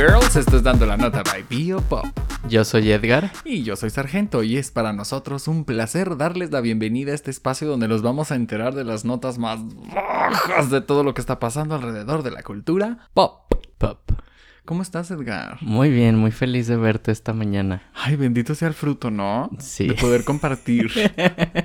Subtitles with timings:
[0.00, 2.06] girls, esto es Dando la Nota by Bio Pop.
[2.48, 3.30] Yo soy Edgar.
[3.44, 7.30] Y yo soy Sargento y es para nosotros un placer darles la bienvenida a este
[7.30, 9.60] espacio donde nos vamos a enterar de las notas más
[9.94, 13.52] bajas de todo lo que está pasando alrededor de la cultura pop.
[13.76, 13.98] Pop.
[14.64, 15.58] ¿Cómo estás, Edgar?
[15.60, 17.82] Muy bien, muy feliz de verte esta mañana.
[17.92, 19.50] Ay, bendito sea el fruto, ¿no?
[19.58, 19.86] Sí.
[19.86, 20.90] De poder compartir.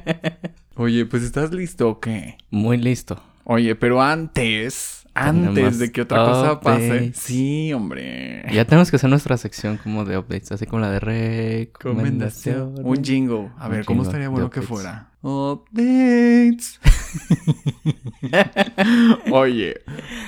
[0.76, 2.38] Oye, pues ¿estás listo o qué?
[2.50, 3.24] Muy listo.
[3.46, 7.14] Oye, pero antes, antes de que otra cosa pase.
[7.14, 8.44] Sí, hombre.
[8.52, 12.76] Ya tenemos que hacer nuestra sección como de updates, así como la de recomendación.
[12.84, 13.52] Un jingle.
[13.58, 15.10] A Un ver, ¿cómo estaría bueno que fuera?
[15.22, 16.80] Updates.
[19.32, 19.82] Oye,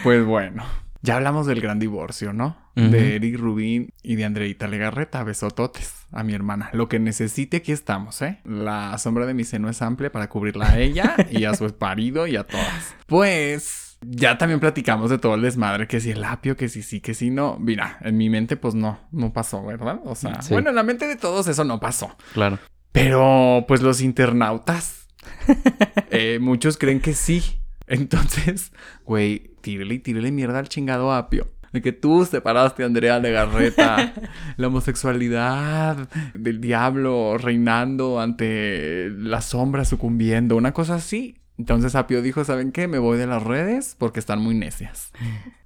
[0.03, 0.63] pues bueno.
[1.01, 2.57] Ya hablamos del gran divorcio, ¿no?
[2.75, 5.23] De Eric Rubin y de Andreita Legarreta.
[5.23, 6.69] Besototes a mi hermana.
[6.73, 8.39] Lo que necesite, aquí estamos, ¿eh?
[8.43, 12.27] La sombra de mi seno es amplia para cubrirla a ella y a su marido
[12.27, 12.95] y a todas.
[13.07, 17.01] Pues ya también platicamos de todo el desmadre, que si el apio, que si sí,
[17.01, 17.57] que si no.
[17.59, 19.99] Mira, en mi mente pues no, no pasó, ¿verdad?
[20.05, 20.53] O sea, Sí.
[20.53, 22.15] bueno, en la mente de todos eso no pasó.
[22.33, 22.59] Claro.
[22.91, 25.07] Pero pues los internautas,
[26.11, 27.61] eh, muchos creen que sí.
[27.87, 28.71] Entonces,
[29.05, 31.51] güey, tírele y tírele mierda al chingado apio.
[31.73, 34.13] De que tú separaste a Andrea Legarreta.
[34.57, 40.55] la homosexualidad del diablo reinando ante la sombra sucumbiendo.
[40.55, 41.37] Una cosa así.
[41.57, 42.87] Entonces Apio dijo, ¿saben qué?
[42.87, 45.11] Me voy de las redes porque están muy necias.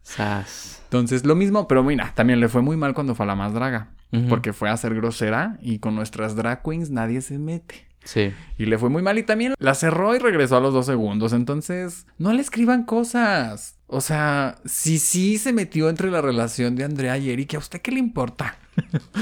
[0.03, 0.81] Sas.
[0.85, 3.53] Entonces lo mismo, pero mira, también le fue muy mal cuando fue a la más
[3.53, 3.89] draga.
[4.27, 7.87] Porque fue a ser grosera y con nuestras drag queens nadie se mete.
[8.03, 8.33] Sí.
[8.57, 11.31] Y le fue muy mal y también la cerró y regresó a los dos segundos.
[11.31, 13.77] Entonces, no le escriban cosas.
[13.87, 17.81] O sea, si sí se metió entre la relación de Andrea y Eric, ¿a usted
[17.81, 18.57] qué le importa?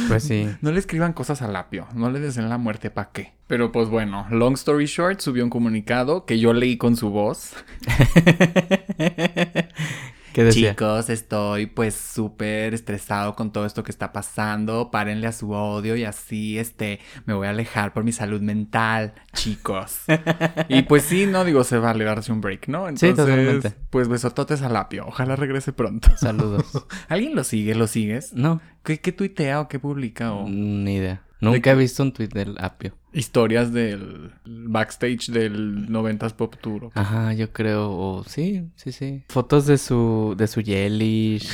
[0.07, 0.49] Pues sí.
[0.61, 1.87] No le escriban cosas al apio.
[1.93, 3.33] No le deseen la muerte, ¿para qué?
[3.47, 7.53] Pero pues bueno, long story short, subió un comunicado que yo leí con su voz.
[10.39, 10.69] ¿Qué decía?
[10.71, 14.89] Chicos, estoy pues súper estresado con todo esto que está pasando.
[14.89, 19.13] Párenle a su odio y así, este, me voy a alejar por mi salud mental,
[19.33, 20.03] chicos.
[20.69, 22.85] y pues sí, no digo, se vale darse un break, ¿no?
[22.95, 23.73] Sí, Entonces, totalmente.
[23.89, 25.05] pues besototes al apio.
[25.07, 26.09] Ojalá regrese pronto.
[26.15, 26.85] Saludos.
[27.09, 27.75] ¿Alguien lo sigue?
[27.75, 28.33] ¿Lo sigues?
[28.33, 30.31] No, ¿Qué, qué tuitea o qué publica?
[30.31, 31.23] O ni idea.
[31.41, 32.95] Nunca he visto un tweet del apio.
[33.11, 36.89] Historias del backstage del 90s Pop Tour.
[36.93, 37.89] Ajá, yo creo.
[37.91, 39.23] o sí, sí, sí.
[39.29, 41.49] Fotos de su, de su Yelish.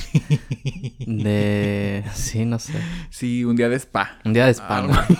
[1.00, 2.04] de.
[2.14, 2.74] Sí, no sé.
[3.10, 4.20] Sí, un día de spa.
[4.26, 5.16] Un día de spa, Ah, ¿no?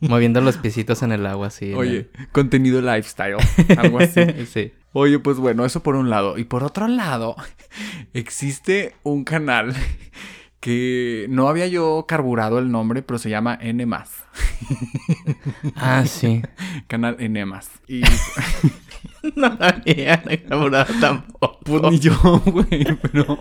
[0.08, 1.72] Moviendo los piecitos en el agua, así.
[1.74, 3.36] Oye, contenido lifestyle.
[3.76, 4.20] Algo así.
[4.52, 4.72] sí.
[4.92, 6.38] Oye, pues bueno, eso por un lado.
[6.38, 7.36] Y por otro lado,
[8.14, 9.74] existe un canal
[10.60, 13.86] que no había yo carburado el nombre, pero se llama N+.
[15.76, 16.42] Ah, sí.
[16.88, 17.44] Canal N+.
[17.86, 18.02] Y
[19.36, 21.58] No había enamorado tampoco.
[21.64, 22.14] pues ni yo,
[22.46, 23.38] güey, pero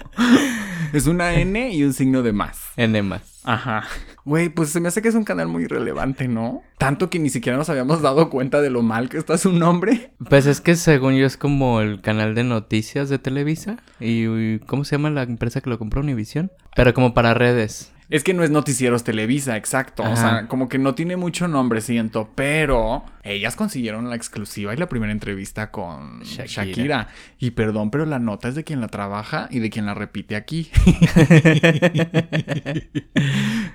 [0.94, 2.72] es una N y un signo de más.
[2.78, 3.37] N más.
[3.48, 3.86] Ajá.
[4.26, 6.64] Güey, pues se me hace que es un canal muy relevante, ¿no?
[6.78, 10.12] Tanto que ni siquiera nos habíamos dado cuenta de lo mal que está su nombre.
[10.30, 13.78] Pues es que según yo es como el canal de noticias de Televisa.
[14.02, 16.02] Y, ¿cómo se llama la empresa que lo compró?
[16.02, 16.52] Univisión.
[16.76, 17.94] Pero como para redes.
[18.10, 20.04] Es que no es Noticieros Televisa, exacto.
[20.04, 22.30] O sea, como que no tiene mucho nombre, siento.
[22.36, 26.48] Pero ellas consiguieron la exclusiva y la primera entrevista con Shakira.
[26.48, 27.08] Shakira.
[27.38, 30.38] Y perdón, pero la nota es de quien la trabaja y de quien la repite
[30.38, 30.72] aquí.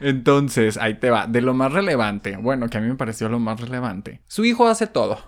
[0.00, 1.26] Entonces, ahí te va.
[1.26, 4.22] De lo más relevante, bueno, que a mí me pareció lo más relevante.
[4.28, 5.18] Su hijo hace todo.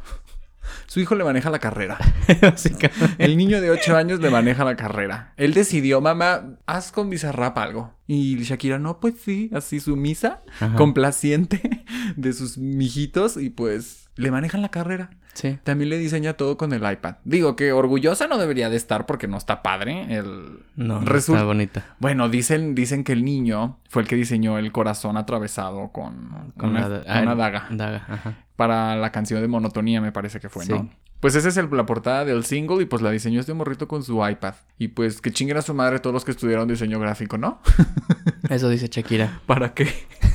[0.87, 1.99] Su hijo le maneja la carrera.
[3.19, 5.33] El niño de 8 años le maneja la carrera.
[5.37, 7.95] Él decidió, mamá, haz con Bizarrap algo.
[8.07, 10.75] Y Shakira, no, pues sí, así sumisa, Ajá.
[10.77, 11.85] complaciente
[12.17, 15.11] de sus mijitos y pues le manejan la carrera.
[15.33, 15.59] Sí.
[15.65, 17.17] También le diseña todo con el iPad.
[17.25, 20.15] Digo que orgullosa no debería de estar porque no está padre.
[20.17, 20.61] El...
[20.77, 21.85] No, Resulta- está bonita.
[21.99, 26.71] Bueno, dicen, dicen que el niño fue el que diseñó el corazón atravesado con, con
[26.71, 28.35] una, ah, una daga Daga, ajá.
[28.55, 30.73] para la canción de Monotonía, me parece que fue, Sí.
[30.73, 30.89] ¿no?
[31.19, 34.03] Pues esa es el- la portada del single y pues la diseñó este morrito con
[34.05, 34.55] su iPad.
[34.79, 37.61] Y pues que chinguen a su madre todos los que estudiaron diseño gráfico, ¿no?
[38.51, 39.41] Eso dice Shakira.
[39.47, 39.89] ¿Para qué?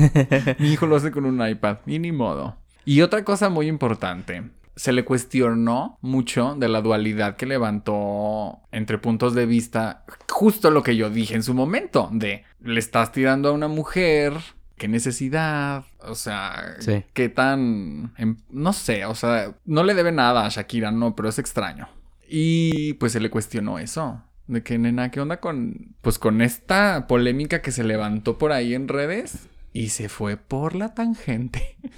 [0.60, 2.58] Mi hijo lo hace con un iPad y ni modo.
[2.90, 4.42] Y otra cosa muy importante.
[4.76, 10.82] Se le cuestionó mucho de la dualidad que levantó entre puntos de vista justo lo
[10.82, 14.34] que yo dije en su momento, de le estás tirando a una mujer,
[14.76, 17.04] qué necesidad, o sea, Sí.
[17.14, 21.30] qué tan, em- no sé, o sea, no le debe nada a Shakira, no, pero
[21.30, 21.90] es extraño.
[22.28, 24.24] Y pues se le cuestionó eso.
[24.48, 28.74] De que, nena, ¿qué onda con, pues con esta polémica que se levantó por ahí
[28.74, 29.48] en redes?
[29.74, 31.78] Y se fue por la tangente.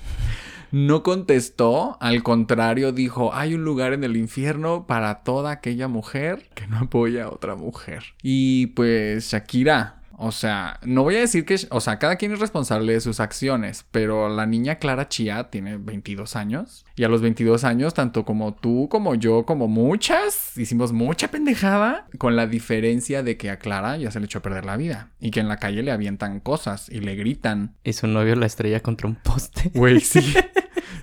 [0.72, 6.50] No contestó, al contrario dijo, hay un lugar en el infierno para toda aquella mujer
[6.56, 8.04] que no apoya a otra mujer.
[8.24, 12.40] Y pues Shakira, O sea, no voy a decir que, o sea, cada quien es
[12.40, 17.22] responsable de sus acciones, pero la niña Clara Chia tiene 22 años y a los
[17.22, 23.24] 22 años, tanto como tú, como yo, como muchas, hicimos mucha pendejada con la diferencia
[23.24, 25.48] de que a Clara ya se le echó a perder la vida y que en
[25.48, 27.76] la calle le avientan cosas y le gritan.
[27.84, 29.72] Y su novio la estrella contra un poste.
[29.74, 30.34] Güey, sí.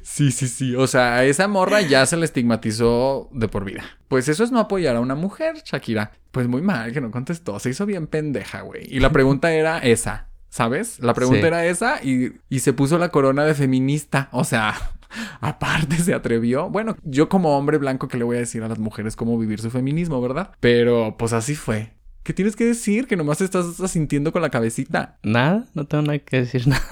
[0.03, 0.75] Sí, sí, sí.
[0.75, 3.85] O sea, a esa morra ya se le estigmatizó de por vida.
[4.09, 6.13] Pues eso es no apoyar a una mujer, Shakira.
[6.39, 7.59] Pues muy mal que no contestó.
[7.59, 8.87] Se hizo bien pendeja, güey.
[8.89, 10.29] Y la pregunta era esa.
[10.49, 11.01] ¿Sabes?
[11.01, 11.47] La pregunta Sí.
[11.49, 14.29] era esa y, y se puso la corona de feminista.
[14.31, 14.73] O sea,
[15.41, 16.71] aparte se atrevió.
[16.71, 19.61] Bueno, yo como hombre blanco que le voy a decir a las mujeres cómo vivir
[19.61, 20.53] su feminismo, ¿verdad?
[20.61, 21.91] Pero pues así fue.
[22.23, 23.09] ¿Qué tienes que decir?
[23.09, 25.19] Que nomás estás asintiendo con la cabecita.
[25.25, 26.87] Nada, no tengo nada que decir nada.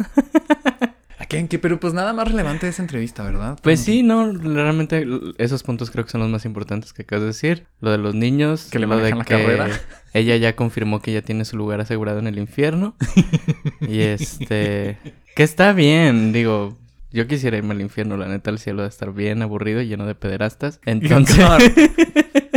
[1.26, 1.38] ¿A qué?
[1.38, 1.58] ¿En qué?
[1.58, 3.58] Pero pues nada más relevante de esa entrevista, ¿verdad?
[3.60, 5.04] Pues sí, no, realmente
[5.38, 7.66] esos puntos creo que son los más importantes que acabas de decir.
[7.80, 9.68] Lo de los niños, Que le lo de la carrera.
[10.14, 12.94] ella ya confirmó que ya tiene su lugar asegurado en el infierno.
[13.80, 14.98] y este,
[15.34, 16.78] que está bien, digo,
[17.10, 20.06] yo quisiera irme al infierno, la neta el cielo a estar bien aburrido y lleno
[20.06, 20.78] de pederastas.
[20.84, 21.44] Entonces,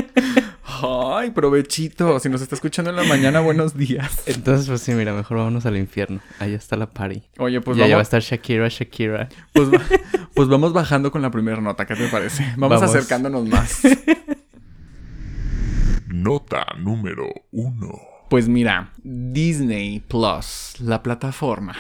[0.82, 2.20] Ay, provechito.
[2.20, 4.24] Si nos está escuchando en la mañana, buenos días.
[4.28, 6.20] entonces pues sí, mira, mejor vámonos al infierno.
[6.40, 7.24] Allá está la party.
[7.38, 9.30] Oye, pues y allá va a vamos, estar Shakira, Shakira.
[9.54, 9.82] pues, va-
[10.34, 11.86] pues vamos bajando con la primera nota.
[11.86, 12.44] ¿Qué te parece?
[12.58, 12.96] Vamos, Vamos.
[12.96, 13.82] acercándonos más.
[16.08, 18.00] Nota número 1.
[18.30, 21.76] Pues mira, Disney Plus, la plataforma.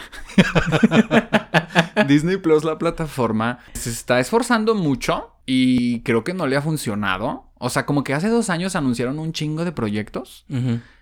[2.07, 7.46] Disney Plus, la plataforma, se está esforzando mucho y creo que no le ha funcionado.
[7.60, 10.46] O sea, como que hace dos años anunciaron un chingo de proyectos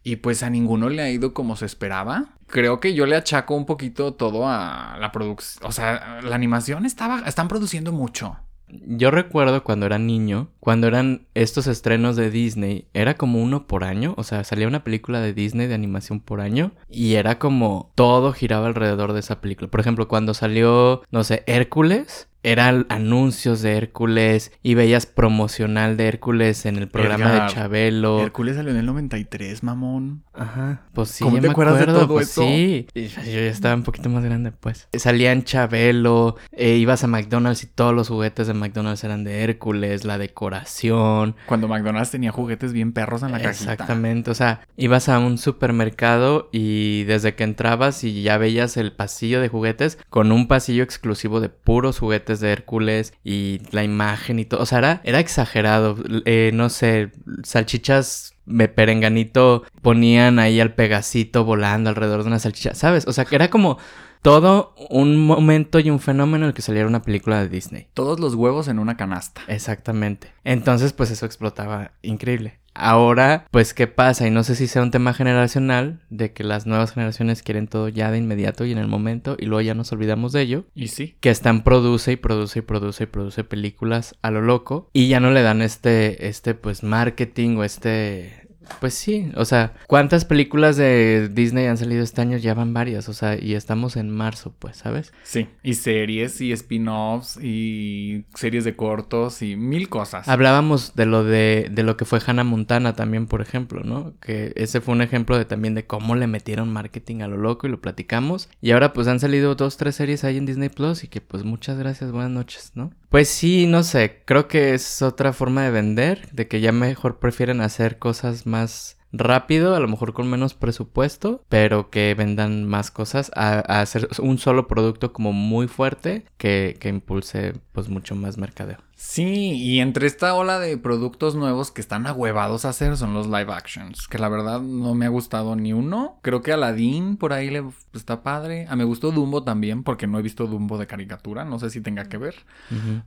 [0.03, 2.25] y pues a ninguno le ha ido como se esperaba.
[2.47, 5.65] Creo que yo le achaco un poquito todo a la producción.
[5.65, 8.37] O sea, la animación estaba, están produciendo mucho.
[8.69, 13.85] Yo recuerdo cuando era niño, cuando eran estos estrenos de Disney, era como uno por
[13.85, 17.91] año, o sea, salía una película de Disney de animación por año y era como
[17.95, 19.69] todo giraba alrededor de esa película.
[19.69, 26.07] Por ejemplo, cuando salió, no sé, Hércules, eran anuncios de Hércules y veías promocional de
[26.07, 28.21] Hércules en el programa Edgar, de Chabelo.
[28.21, 30.23] Hércules salió en el 93, mamón.
[30.33, 32.41] Ajá, pues sí, ¿Cómo te me acuerdas de acuerdo, todo pues eso?
[32.41, 34.87] Sí, yo ya estaba un poquito más grande, pues.
[34.93, 40.05] Salían Chabelo, eh, ibas a McDonald's y todos los juguetes de McDonald's eran de Hércules,
[40.05, 41.35] la decoración.
[41.47, 43.73] Cuando McDonald's tenía juguetes bien perros en la cajita.
[43.73, 48.93] Exactamente, o sea, ibas a un supermercado y desde que entrabas y ya veías el
[48.93, 54.39] pasillo de juguetes con un pasillo exclusivo de puros juguetes de Hércules y la imagen
[54.39, 57.11] y todo, o sea, era, era exagerado, Eh, no sé,
[57.43, 63.07] salchichas de perenganito ponían ahí al pegacito volando alrededor de una salchicha, ¿sabes?
[63.07, 63.77] O sea, que era como
[64.21, 67.87] todo un momento y un fenómeno en el que saliera una película de Disney.
[67.93, 69.41] Todos los huevos en una canasta.
[69.47, 70.31] Exactamente.
[70.43, 72.59] Entonces, pues eso explotaba increíble.
[72.79, 74.27] Ahora, pues, ¿qué pasa?
[74.27, 77.89] Y no sé si sea un tema generacional, de que las nuevas generaciones quieren todo
[77.89, 80.65] ya de inmediato y en el momento, y luego ya nos olvidamos de ello.
[80.75, 81.15] Y sí.
[81.19, 84.89] Que están produce y produce y produce y produce películas a lo loco.
[84.93, 88.46] Y ya no le dan este, este, pues, marketing o este...
[88.79, 92.37] Pues sí, o sea, ¿cuántas películas de Disney han salido este año?
[92.37, 95.13] Ya van varias, o sea, y estamos en marzo, pues, ¿sabes?
[95.23, 95.47] Sí.
[95.63, 100.27] Y series y spin-offs y series de cortos y mil cosas.
[100.27, 104.13] Hablábamos de lo de, de lo que fue Hannah Montana también, por ejemplo, ¿no?
[104.21, 107.67] Que ese fue un ejemplo de también de cómo le metieron marketing a lo loco
[107.67, 108.49] y lo platicamos.
[108.61, 111.43] Y ahora pues han salido dos, tres series ahí en Disney Plus y que pues
[111.43, 112.91] muchas gracias, buenas noches, ¿no?
[113.09, 117.19] Pues sí, no sé, creo que es otra forma de vender, de que ya mejor
[117.19, 122.91] prefieren hacer cosas más rápido, a lo mejor con menos presupuesto, pero que vendan más
[122.91, 128.15] cosas, a, a hacer un solo producto como muy fuerte que, que impulse pues mucho
[128.15, 128.77] más mercadeo.
[128.99, 133.27] Sí, y entre esta ola de productos nuevos que están ahuevados a hacer son los
[133.27, 136.17] live actions, que la verdad no me ha gustado ni uno.
[136.23, 138.65] Creo que Aladdin por ahí le está padre.
[138.67, 141.79] A me gustó Dumbo también, porque no he visto Dumbo de caricatura, no sé si
[141.79, 142.37] tenga que ver.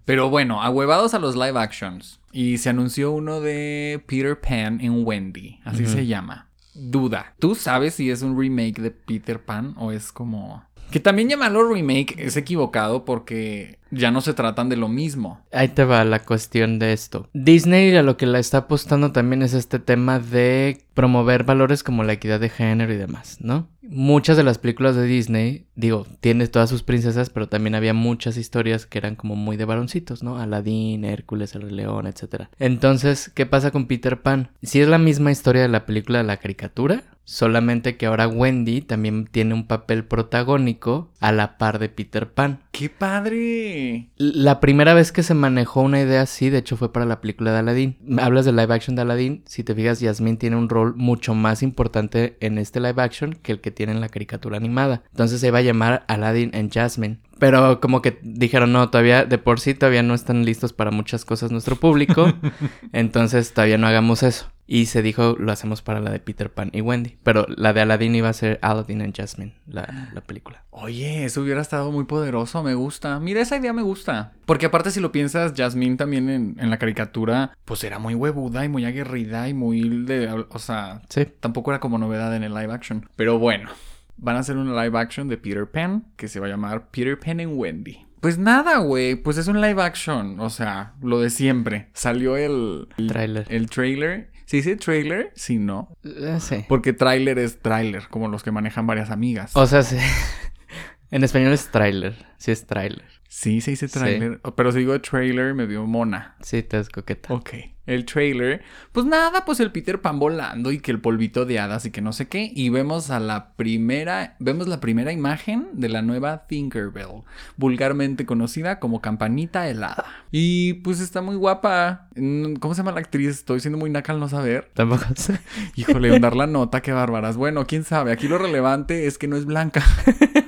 [0.05, 2.20] Pero bueno, ahuevados a los live actions.
[2.33, 6.49] Y se anunció uno de Peter Pan en Wendy, así se llama.
[6.75, 10.65] Duda, ¿tú sabes si es un remake de Peter Pan o es como...
[10.91, 15.41] Que también llamarlo remake es equivocado porque ya no se tratan de lo mismo.
[15.53, 17.29] Ahí te va la cuestión de esto.
[17.33, 22.03] Disney a lo que la está apostando también es este tema de promover valores como
[22.03, 23.69] la equidad de género y demás, ¿no?
[23.91, 28.37] Muchas de las películas de Disney, digo, tiene todas sus princesas, pero también había muchas
[28.37, 30.39] historias que eran como muy de varoncitos, ¿no?
[30.39, 32.45] Aladín, Hércules, el Rey León, etc.
[32.59, 34.51] Entonces, ¿qué pasa con Peter Pan?
[34.63, 38.81] Si es la misma historia de la película de la caricatura, solamente que ahora Wendy
[38.81, 42.61] también tiene un papel protagónico a la par de Peter Pan.
[42.73, 44.11] ¡Qué padre!
[44.17, 47.53] La primera vez que se manejó una idea así, de hecho, fue para la película
[47.53, 48.19] de Aladdin.
[48.21, 49.43] Hablas de live action de Aladdin.
[49.47, 53.53] Si te fijas, Yasmín tiene un rol mucho más importante en este live action que
[53.53, 55.05] el que tiene en la caricatura animada.
[55.09, 57.17] Entonces se iba a llamar Aladdin and Jasmine.
[57.41, 61.25] Pero como que dijeron, no, todavía de por sí todavía no están listos para muchas
[61.25, 62.33] cosas nuestro público.
[62.93, 64.47] entonces todavía no hagamos eso.
[64.67, 67.19] Y se dijo, lo hacemos para la de Peter Pan y Wendy.
[67.25, 70.63] Pero la de Aladdin iba a ser Aladdin and Jasmine, la, la película.
[70.71, 73.19] Oye, eso hubiera estado muy poderoso, me gusta.
[73.19, 74.31] Mira, esa idea me gusta.
[74.47, 78.65] Porque aparte, si lo piensas, Jasmine también en, en la caricatura, pues era muy huevuda
[78.65, 80.29] y muy aguerrida y muy de.
[80.51, 81.27] O sea, Sí.
[81.41, 83.09] tampoco era como novedad en el live action.
[83.17, 83.71] Pero bueno,
[84.17, 87.19] van a hacer un live action de Peter Pan que se va a llamar Peter
[87.19, 88.07] Pan and Wendy.
[88.21, 91.89] Pues nada, güey, pues es un live action, o sea, lo de siempre.
[91.95, 93.47] Salió el, el Tráiler.
[93.49, 94.31] El trailer.
[94.45, 95.33] ¿Se dice trailer?
[95.37, 95.97] Sí, no.
[96.05, 96.65] Eh, sí.
[96.69, 99.53] Porque trailer es trailer, como los que manejan varias amigas.
[99.57, 99.97] O sea, sí.
[101.11, 102.15] en español es trailer.
[102.37, 103.05] Sí es trailer.
[103.29, 103.99] Sí, se dice Sí.
[103.99, 104.41] trailer.
[104.57, 106.35] Pero si digo trailer, me dio mona.
[106.43, 107.33] Sí, te das coqueta.
[107.33, 107.51] Ok.
[107.91, 108.63] El trailer.
[108.93, 112.01] Pues nada, pues el Peter Pan volando y que el polvito de hadas y que
[112.01, 112.53] no sé qué.
[112.55, 114.37] Y vemos a la primera.
[114.39, 117.25] Vemos la primera imagen de la nueva Tinkerbell.
[117.57, 120.05] Vulgarmente conocida como campanita helada.
[120.31, 122.07] Y pues está muy guapa.
[122.15, 123.31] Mm, ¿Cómo se llama la actriz?
[123.31, 124.71] Estoy siendo muy naca al no saber.
[124.75, 125.41] Tampoco sé.
[125.75, 127.37] Híjole, dar la nota, qué bárbaras.
[127.37, 128.13] Bueno, quién sabe.
[128.13, 129.83] Aquí lo relevante es que no es blanca.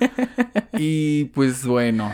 [0.79, 2.13] y pues bueno.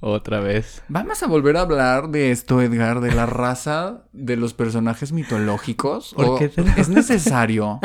[0.00, 0.82] Otra vez.
[0.88, 6.14] Vamos a volver a hablar de esto, Edgar, de la raza de los personajes mitológicos.
[6.14, 7.80] ¿Por ¿O qué Es necesario.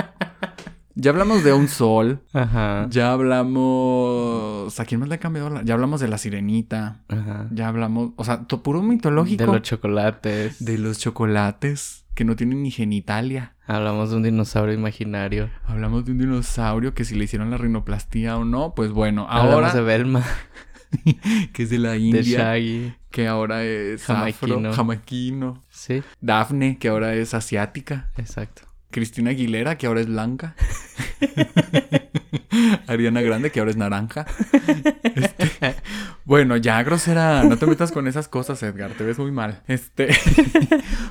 [0.96, 2.22] Ya hablamos de un sol.
[2.32, 2.88] Ajá.
[2.90, 4.80] Ya hablamos.
[4.80, 5.50] ¿A quién más le ha cambiado?
[5.50, 7.02] la- Ya hablamos de la sirenita.
[7.10, 7.48] Ajá.
[7.52, 8.12] Ya hablamos.
[8.16, 9.44] O sea, to- puro mitológico.
[9.46, 10.64] De los chocolates.
[10.64, 13.56] De los chocolates que no tienen ni genitalia.
[13.68, 15.50] Hablamos de un dinosaurio imaginario.
[15.66, 19.54] Hablamos de un dinosaurio que si le hicieron la rinoplastia o no, pues bueno, Hablamos
[19.54, 20.24] ahora de Belma,
[21.54, 22.94] que es de la de India, Shaggy.
[23.12, 24.56] que ahora es Jamaiquino.
[24.58, 25.64] afro, jamaquino.
[25.70, 28.10] Sí, Daphne, que ahora es asiática.
[28.18, 28.64] exacto.
[28.92, 30.56] Cristina Aguilera, que ahora es blanca.
[32.88, 34.26] Ariana Grande, que ahora es naranja.
[35.16, 35.76] Este,
[36.26, 39.62] Bueno, ya grosera, no te metas con esas cosas, Edgar, te ves muy mal.
[39.68, 40.10] Este,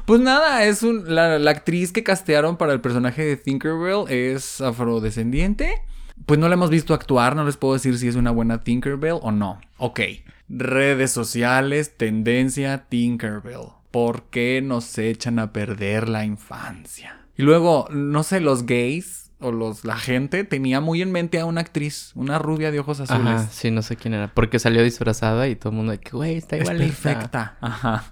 [0.07, 4.61] pues nada, es un, la, la actriz que castearon para el personaje de Tinkerbell es
[4.61, 5.83] afrodescendiente.
[6.27, 9.19] Pues no la hemos visto actuar, no les puedo decir si es una buena Tinkerbell
[9.21, 9.61] o no.
[9.79, 10.01] Ok,
[10.49, 13.69] redes sociales, tendencia Tinkerbell.
[13.91, 17.21] ¿Por qué nos echan a perder la infancia?
[17.37, 21.45] Y luego, no sé, los gays o los, la gente tenía muy en mente a
[21.45, 23.27] una actriz, una rubia de ojos azules.
[23.27, 24.33] Ajá, sí, no sé quién era.
[24.33, 26.87] Porque salió disfrazada y todo el mundo de que, güey, está Es igualita.
[26.87, 27.57] perfecta.
[27.61, 28.05] Ajá.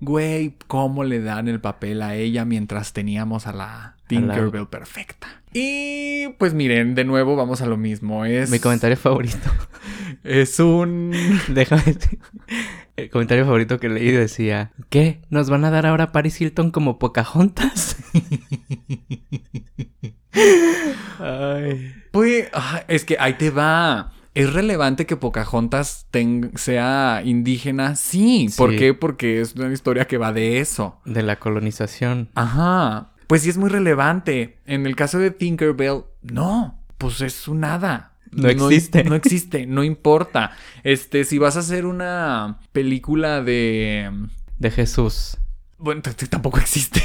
[0.00, 5.28] Güey, ¿cómo le dan el papel a ella mientras teníamos a la Tinkerbell perfecta?
[5.52, 8.24] Y pues miren, de nuevo vamos a lo mismo.
[8.24, 9.50] Es, Mi comentario favorito.
[10.24, 11.12] es un...
[11.48, 12.18] Déjame decir.
[12.96, 15.20] El comentario favorito que leí decía: ¿Qué?
[15.28, 17.96] ¿Nos van a dar ahora Paris Hilton como Pocahontas?
[21.18, 21.94] Ay.
[22.10, 24.12] Pues, ah, es que ahí te va.
[24.40, 26.06] ¿Es relevante que Pocahontas
[26.54, 27.94] sea indígena?
[27.94, 28.48] Sí.
[28.56, 28.94] ¿Por qué?
[28.94, 30.98] Porque es una historia que va de eso.
[31.04, 32.30] De la colonización.
[32.34, 33.12] Ajá.
[33.26, 34.56] Pues sí es muy relevante.
[34.64, 36.82] En el caso de Tinkerbell, no.
[36.96, 38.14] Pues es un nada.
[38.32, 39.04] No existe.
[39.04, 40.52] No, existe, no importa.
[40.84, 44.10] Este, si vas a hacer una película de.
[44.58, 45.36] De Jesús.
[45.82, 47.02] Bueno, tampoco existe.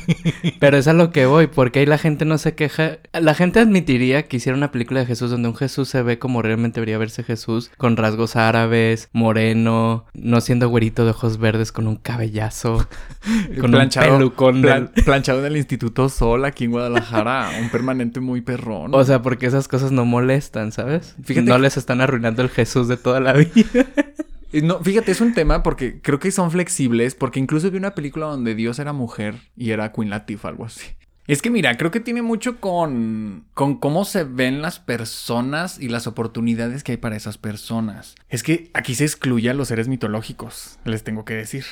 [0.58, 2.98] Pero es a lo que voy, porque ahí la gente no se queja.
[3.12, 6.40] La gente admitiría que hiciera una película de Jesús donde un Jesús se ve como
[6.40, 11.86] realmente debería verse Jesús, con rasgos árabes, moreno, no siendo güerito de ojos verdes, con
[11.86, 12.88] un cabellazo,
[13.60, 14.62] con planchado, un pelucón.
[14.62, 17.50] plan- del- planchado en el Instituto Sol aquí en Guadalajara.
[17.60, 18.94] un permanente muy perrón.
[18.94, 21.14] O sea, porque esas cosas no molestan, ¿sabes?
[21.22, 23.86] Fíjate no que- les están arruinando el Jesús de toda la vida.
[24.62, 28.26] No, fíjate, es un tema porque creo que son flexibles, porque incluso vi una película
[28.26, 30.94] donde Dios era mujer y era Queen Latifah, algo así.
[31.26, 35.88] Es que mira, creo que tiene mucho con, con cómo se ven las personas y
[35.88, 38.14] las oportunidades que hay para esas personas.
[38.28, 41.64] Es que aquí se excluye a los seres mitológicos, les tengo que decir.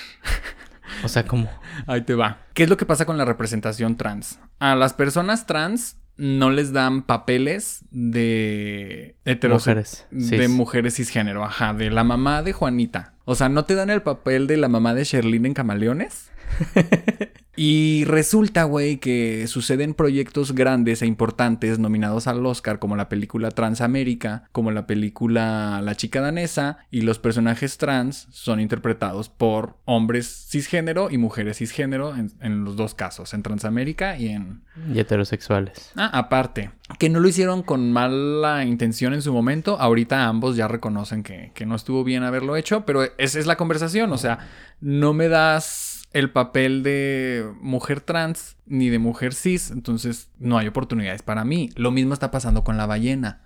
[1.04, 1.50] O sea, como...
[1.86, 2.46] Ahí te va.
[2.54, 4.38] ¿Qué es lo que pasa con la representación trans?
[4.58, 10.48] A las personas trans no les dan papeles de heterose- Mujeres, De cis.
[10.48, 13.14] mujeres cisgénero, ajá, de la mamá de Juanita.
[13.24, 16.30] O sea, no te dan el papel de la mamá de Sherlyn en Camaleones.
[17.54, 23.50] Y resulta, güey, que suceden proyectos grandes e importantes nominados al Oscar, como la película
[23.50, 30.46] Transamérica, como la película La chica danesa, y los personajes trans son interpretados por hombres
[30.48, 34.62] cisgénero y mujeres cisgénero en, en los dos casos, en Transamérica y en...
[34.92, 35.92] Y heterosexuales.
[35.96, 40.68] Ah, aparte, que no lo hicieron con mala intención en su momento, ahorita ambos ya
[40.68, 44.38] reconocen que, que no estuvo bien haberlo hecho, pero esa es la conversación, o sea,
[44.80, 50.66] no me das el papel de mujer trans ni de mujer cis, entonces no hay
[50.66, 51.70] oportunidades para mí.
[51.76, 53.40] Lo mismo está pasando con la ballena,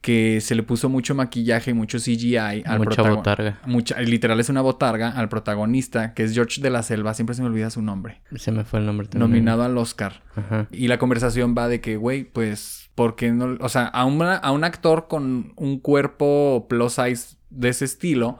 [0.00, 3.60] que se le puso mucho maquillaje y mucho CGI al Mucha botarga.
[3.66, 7.42] Mucha, literal es una botarga al protagonista, que es George de la Selva, siempre se
[7.42, 9.30] me olvida su nombre, Se me fue el nombre también.
[9.30, 10.22] nominado al Oscar.
[10.36, 10.66] Ajá.
[10.70, 13.56] Y la conversación va de que, güey, pues, ¿por qué no?
[13.60, 18.38] O sea, a, una- a un actor con un cuerpo plus size de ese estilo,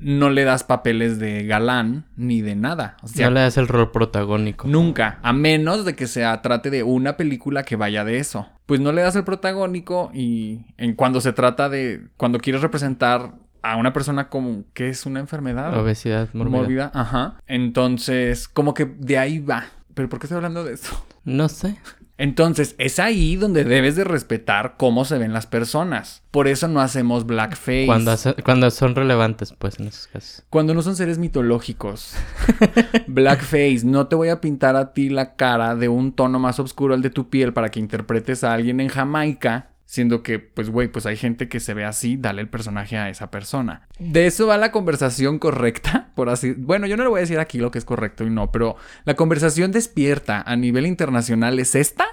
[0.00, 2.96] no le das papeles de galán ni de nada.
[3.02, 4.66] O sea, no le das el rol protagónico.
[4.66, 8.48] Nunca, a menos de que se trate de una película que vaya de eso.
[8.66, 13.32] Pues no le das el protagónico y en cuando se trata de cuando quieres representar
[13.62, 16.56] a una persona como que es una enfermedad Obesidad mórbida.
[16.56, 17.34] mórbida, ajá.
[17.46, 19.64] Entonces, como que de ahí va.
[19.94, 21.04] Pero ¿por qué estoy hablando de eso?
[21.24, 21.76] No sé.
[22.22, 26.22] Entonces, es ahí donde debes de respetar cómo se ven las personas.
[26.30, 27.86] Por eso no hacemos blackface.
[27.86, 30.44] Cuando, hace- cuando son relevantes, pues, en esos casos.
[30.50, 32.12] Cuando no son seres mitológicos.
[33.06, 36.92] Blackface, no te voy a pintar a ti la cara de un tono más oscuro
[36.92, 39.70] al de tu piel para que interpretes a alguien en Jamaica.
[39.90, 43.10] Siendo que, pues, güey, pues hay gente que se ve así, dale el personaje a
[43.10, 43.88] esa persona.
[43.98, 46.52] De eso va la conversación correcta, por así...
[46.52, 48.76] Bueno, yo no le voy a decir aquí lo que es correcto y no, pero
[49.04, 52.06] la conversación despierta a nivel internacional es esta,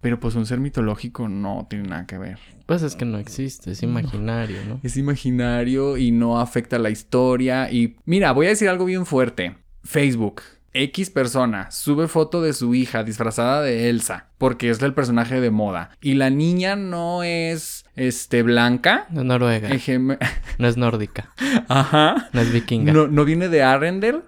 [0.00, 2.40] pero pues un ser mitológico no tiene nada que ver.
[2.66, 4.80] Pues es que no existe, es imaginario, ¿no?
[4.82, 7.70] Es imaginario y no afecta la historia.
[7.70, 9.54] Y mira, voy a decir algo bien fuerte.
[9.84, 10.42] Facebook.
[10.82, 15.50] X persona sube foto de su hija disfrazada de Elsa porque es el personaje de
[15.50, 19.06] moda y la niña no es este blanca.
[19.10, 19.68] No es noruega,
[20.58, 21.32] no es nórdica,
[21.68, 22.28] Ajá.
[22.32, 22.92] no es vikinga.
[22.92, 24.22] No, no viene de Arendelle.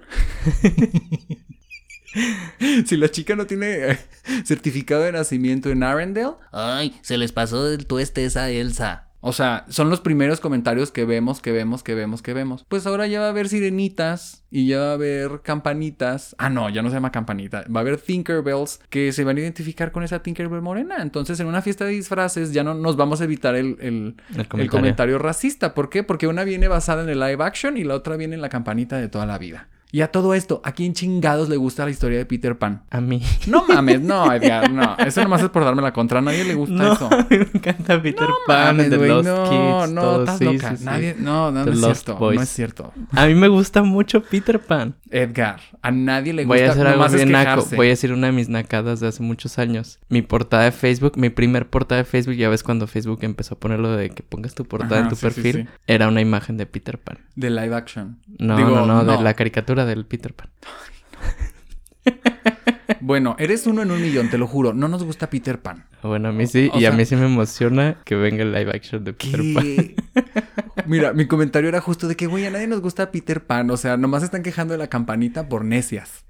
[2.87, 3.99] si la chica no tiene eh,
[4.45, 9.08] certificado de nacimiento en Arendelle, ay, se les pasó del tueste esa Elsa.
[9.21, 12.65] O sea, son los primeros comentarios que vemos, que vemos, que vemos, que vemos.
[12.69, 16.37] Pues ahora ya va a haber sirenitas y ya va a haber campanitas.
[16.39, 17.65] Ah, no, ya no se llama campanita.
[17.75, 20.99] Va a haber Tinkerbells que se van a identificar con esa Tinkerbell morena.
[21.03, 24.41] Entonces, en una fiesta de disfraces ya no nos vamos a evitar el, el, El
[24.41, 24.71] el comentario.
[24.71, 25.75] comentario racista.
[25.75, 26.05] ¿Por qué?
[26.05, 28.99] Porque una viene basada en el live action y la otra viene en la campanita
[28.99, 29.69] de toda la vida.
[29.91, 32.83] Y a todo esto, ¿a quién chingados le gusta la historia de Peter Pan?
[32.91, 33.23] A mí.
[33.47, 34.97] No mames, no, Edgar, no.
[34.99, 36.19] Eso nomás es por darme la contra.
[36.19, 37.09] A nadie le gusta No, eso.
[37.31, 40.45] me encanta Peter No Pan, mames, The güey, Lost no, Kids, no, todo, estás sí,
[40.45, 40.71] loca.
[40.71, 40.85] sí, sí.
[40.85, 42.17] Nadie, no, no, no es cierto.
[42.17, 42.37] Boys.
[42.37, 42.93] No es cierto.
[43.13, 44.95] A mí me gusta mucho Peter Pan.
[45.11, 46.69] Edgar, a nadie le Voy gusta.
[46.69, 47.67] a hacer algo bien naco.
[47.75, 49.99] Voy a decir una de mis nacadas de hace muchos años.
[50.11, 53.59] Mi portada de Facebook, mi primer portada de Facebook, ya ves cuando Facebook empezó a
[53.59, 56.99] ponerlo de que pongas tu portada Ajá, en tu perfil, era una imagen de Peter
[56.99, 57.17] Pan.
[57.37, 58.19] De live action.
[58.39, 60.51] No, Digo, no, no, de la caricatura del Peter Pan.
[63.01, 64.73] Bueno, eres uno en un millón, te lo juro.
[64.73, 65.87] No nos gusta Peter Pan.
[66.03, 68.71] Bueno, a mí sí, O y a mí sí me emociona que venga el live
[68.71, 69.65] action de Peter Pan.
[69.65, 69.97] ¿Qué?
[70.87, 73.71] Mira, mi comentario era justo de que, güey, a nadie nos gusta Peter Pan.
[73.71, 76.25] O sea, nomás están quejando de la campanita por necias.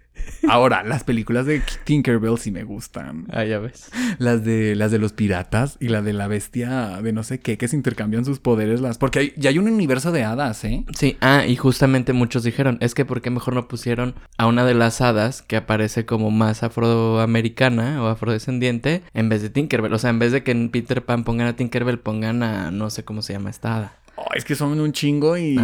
[0.48, 3.26] Ahora, las películas de Tinkerbell sí me gustan.
[3.30, 3.90] Ah, ya ves.
[4.18, 7.58] Las de las de los piratas y la de la bestia de no sé qué,
[7.58, 8.80] que se intercambian sus poderes.
[8.80, 10.84] las Porque hay- ya hay un universo de hadas, ¿eh?
[10.96, 14.64] Sí, ah, y justamente muchos dijeron, es que ¿por qué mejor no pusieron a una
[14.64, 19.92] de las hadas que aparece como más afroamericana o afrodescendiente en vez de Tinkerbell?
[19.92, 22.90] O sea, en vez de que en Peter Pan pongan a Tinkerbell, pongan a no
[22.90, 23.92] sé cómo se llama esta hada.
[24.20, 25.56] Oh, es que son un chingo y,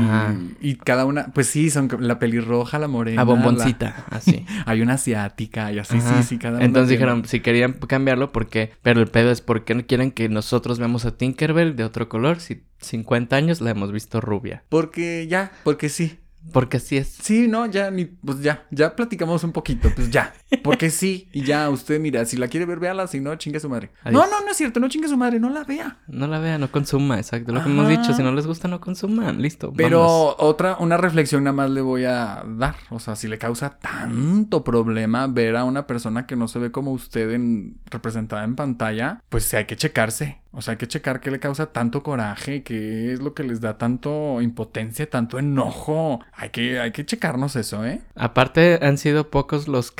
[0.61, 3.23] y cada una, pues sí, son la pelirroja, la morena.
[3.23, 4.45] A bomboncita, así.
[4.49, 6.23] la- hay una asiática y así, Ajá.
[6.23, 6.65] sí, sí, cada una.
[6.65, 8.71] Entonces tiene- dijeron, si querían cambiarlo, ¿por qué?
[8.83, 12.09] Pero el pedo es, ¿por qué no quieren que nosotros veamos a Tinkerbell de otro
[12.09, 12.39] color?
[12.39, 14.63] Si 50 años la hemos visto rubia.
[14.69, 16.21] Porque ya, porque sí.
[16.53, 17.09] Porque así es.
[17.09, 20.35] Sí, no, ya, ni, pues ya, ya platicamos un poquito, pues ya.
[20.63, 23.61] Porque sí, y ya, usted mira, si la quiere ver, véala, si no, chingue a
[23.61, 23.91] su madre.
[24.03, 24.23] Adiós.
[24.23, 25.99] No, no, no es cierto, no chingue a su madre, no la vea.
[26.07, 27.53] No la vean, no consuma, exacto.
[27.53, 29.41] Lo que hemos dicho, si no les gusta, no consuman.
[29.41, 29.73] Listo.
[29.77, 32.77] Pero otra, una reflexión nada más le voy a dar.
[32.91, 36.71] O sea, si le causa tanto problema ver a una persona que no se ve
[36.71, 40.45] como usted en, representada en pantalla, pues hay que checarse.
[40.57, 43.61] O sea, hay que checar qué le causa tanto coraje, qué es lo que les
[43.61, 46.21] da tanto impotencia, tanto enojo.
[46.33, 48.03] Hay que, hay que checarnos eso, ¿eh?
[48.15, 49.91] Aparte, han sido pocos los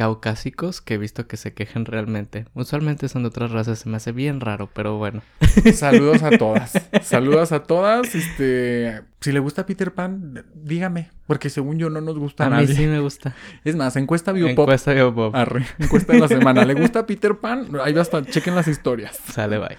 [0.51, 2.47] caucásicos que he visto que se quejen realmente.
[2.55, 5.23] Usualmente son de otras razas, se me hace bien raro, pero bueno.
[5.75, 6.73] Saludos a todas.
[7.03, 8.15] Saludos a todas.
[8.15, 12.51] Este, si le gusta Peter Pan, dígame, porque según yo no nos gusta A a
[12.51, 12.75] mí nadie.
[12.75, 13.35] sí me gusta.
[13.65, 14.51] Es más, encuesta Biopop.
[14.65, 15.35] Encuesta Biopop.
[15.35, 16.65] Arre, encuesta de la semana.
[16.65, 17.69] ¿Le gusta Peter Pan?
[17.83, 19.17] Ahí va a estar, chequen las historias.
[19.17, 19.79] Sale, bye.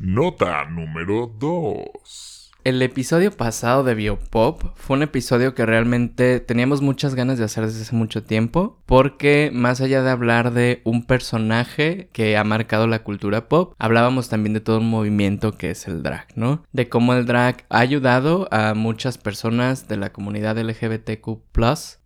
[0.00, 2.41] Nota número 2.
[2.64, 7.66] El episodio pasado de Biopop fue un episodio que realmente teníamos muchas ganas de hacer
[7.66, 12.86] desde hace mucho tiempo, porque más allá de hablar de un personaje que ha marcado
[12.86, 16.62] la cultura pop, hablábamos también de todo un movimiento que es el drag, ¿no?
[16.70, 21.40] De cómo el drag ha ayudado a muchas personas de la comunidad LGBTQ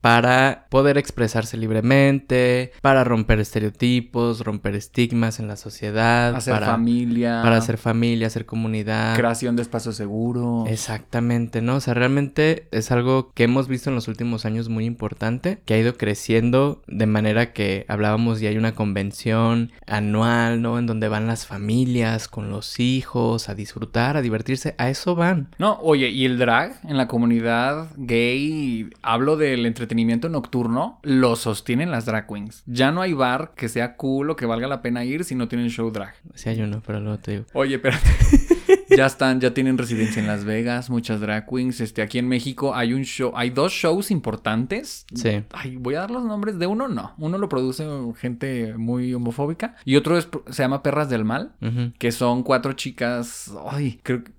[0.01, 7.41] para poder expresarse libremente, para romper estereotipos, romper estigmas en la sociedad, Hacer para, familia.
[7.43, 9.17] para hacer familia, hacer comunidad.
[9.17, 10.46] Creación de espacio seguro.
[10.67, 11.77] Exactamente, ¿no?
[11.77, 15.75] O sea, realmente es algo que hemos visto en los últimos años muy importante, que
[15.75, 20.79] ha ido creciendo de manera que hablábamos y hay una convención anual, ¿no?
[20.79, 25.49] En donde van las familias con los hijos a disfrutar, a divertirse, a eso van.
[25.59, 31.91] No, oye, y el drag en la comunidad gay, hablo del entretenimiento nocturno, lo sostienen
[31.91, 32.63] las drag queens.
[32.67, 35.49] Ya no hay bar que sea cool o que valga la pena ir si no
[35.49, 36.15] tienen show drag.
[36.35, 37.45] Sí hay uno, pero luego te digo.
[37.53, 38.09] Oye, espérate.
[38.89, 41.81] ya están, ya tienen residencia en Las Vegas, muchas drag queens.
[41.81, 45.07] Este, aquí en México hay un show, hay dos shows importantes.
[45.15, 45.43] Sí.
[45.53, 47.15] Ay, voy a dar los nombres de uno, no.
[47.19, 47.87] Uno lo produce
[48.19, 51.53] gente muy homofóbica y otro es, se llama Perras del Mal,
[51.99, 53.53] que son cuatro chicas.
[53.71, 54.33] Ay, creo que.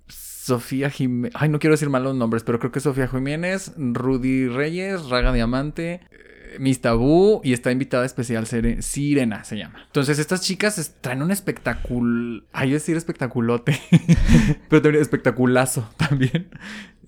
[0.48, 1.34] Sofía Jiménez.
[1.38, 5.30] Ay, no quiero decir mal los nombres, pero creo que Sofía Jiménez, Rudy Reyes, Raga
[5.34, 6.00] Diamante.
[6.58, 9.82] Miss Tabú y está invitada especial Sirena se llama.
[9.86, 13.80] Entonces estas chicas traen un espectáculo, ay decir espectaculote,
[14.68, 16.48] pero también espectaculazo también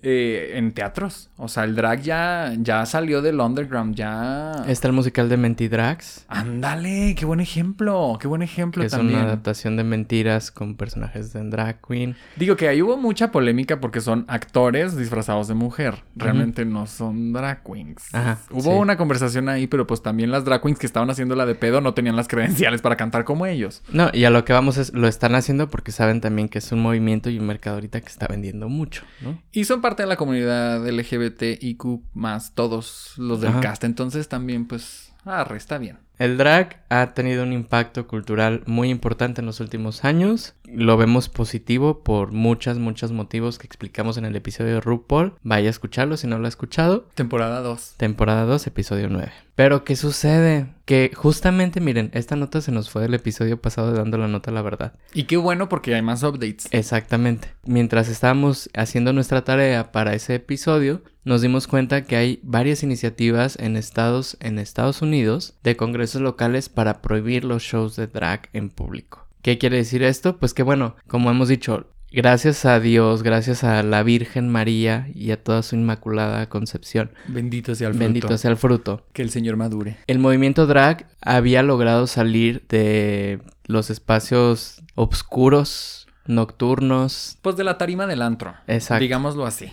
[0.03, 1.29] eh, en teatros.
[1.37, 4.51] O sea, el drag ya, ya salió del underground, ya...
[4.67, 9.19] Está el musical de Mentidrags, Ándale, qué buen ejemplo, qué buen ejemplo que es también.
[9.19, 12.15] una adaptación de mentiras con personajes de drag queen.
[12.35, 16.03] Digo que ahí hubo mucha polémica porque son actores disfrazados de mujer.
[16.15, 18.13] Realmente no son drag queens.
[18.13, 18.69] Ajá, Hubo sí.
[18.69, 21.81] una conversación ahí, pero pues también las drag queens que estaban haciendo la de pedo
[21.81, 23.81] no tenían las credenciales para cantar como ellos.
[23.91, 26.71] No, y a lo que vamos es, lo están haciendo porque saben también que es
[26.71, 29.41] un movimiento y un mercado ahorita que está vendiendo mucho, ¿no?
[29.51, 33.59] Y son parte de la comunidad LGBTIQ más todos los del Ajá.
[33.59, 33.83] cast.
[33.83, 35.99] Entonces también pues, arre, está bien.
[36.21, 40.53] El drag ha tenido un impacto cultural muy importante en los últimos años.
[40.65, 45.33] Lo vemos positivo por muchas, muchos motivos que explicamos en el episodio de RuPaul.
[45.41, 47.07] Vaya a escucharlo si no lo ha escuchado.
[47.15, 47.95] Temporada 2.
[47.97, 49.31] Temporada 2, episodio 9.
[49.55, 50.67] Pero, ¿qué sucede?
[50.85, 54.51] Que justamente, miren, esta nota se nos fue del episodio pasado de dando la nota
[54.51, 54.93] a la verdad.
[55.13, 56.67] Y qué bueno porque hay más updates.
[56.71, 57.49] Exactamente.
[57.65, 63.57] Mientras estábamos haciendo nuestra tarea para ese episodio, nos dimos cuenta que hay varias iniciativas
[63.59, 68.69] en estados en Estados Unidos de congresos locales para prohibir los shows de drag en
[68.69, 69.27] público.
[69.41, 70.37] ¿Qué quiere decir esto?
[70.37, 75.31] Pues que bueno, como hemos dicho, gracias a Dios, gracias a la Virgen María y
[75.31, 78.03] a toda su inmaculada concepción, Bendito sea el fruto.
[78.05, 79.05] bendito sea el fruto.
[79.13, 79.97] Que el Señor madure.
[80.07, 88.05] El movimiento drag había logrado salir de los espacios oscuros, nocturnos, Pues de la tarima
[88.05, 88.53] del antro.
[88.67, 89.01] Exacto.
[89.01, 89.71] Digámoslo así.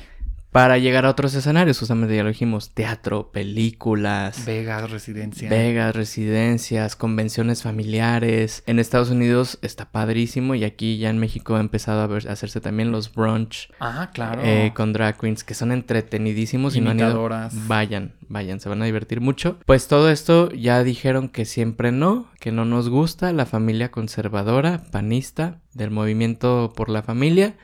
[0.50, 1.78] Para llegar a otros escenarios.
[1.78, 4.44] Justamente ya lo dijimos, teatro, películas.
[4.46, 5.48] Vegas, residencia.
[5.50, 8.62] Vegas, residencias, convenciones familiares.
[8.66, 12.32] En Estados Unidos está padrísimo y aquí ya en México ha empezado a, ver- a
[12.32, 14.40] hacerse también los brunch Ah, claro.
[14.44, 17.06] eh, con drag queens que son entretenidísimos y no han ido.
[17.08, 17.68] Imitadoras.
[17.68, 19.58] Vayan, vayan, se van a divertir mucho.
[19.66, 24.82] Pues todo esto ya dijeron que siempre no, que no nos gusta la familia conservadora,
[24.90, 27.54] panista, del movimiento por la familia.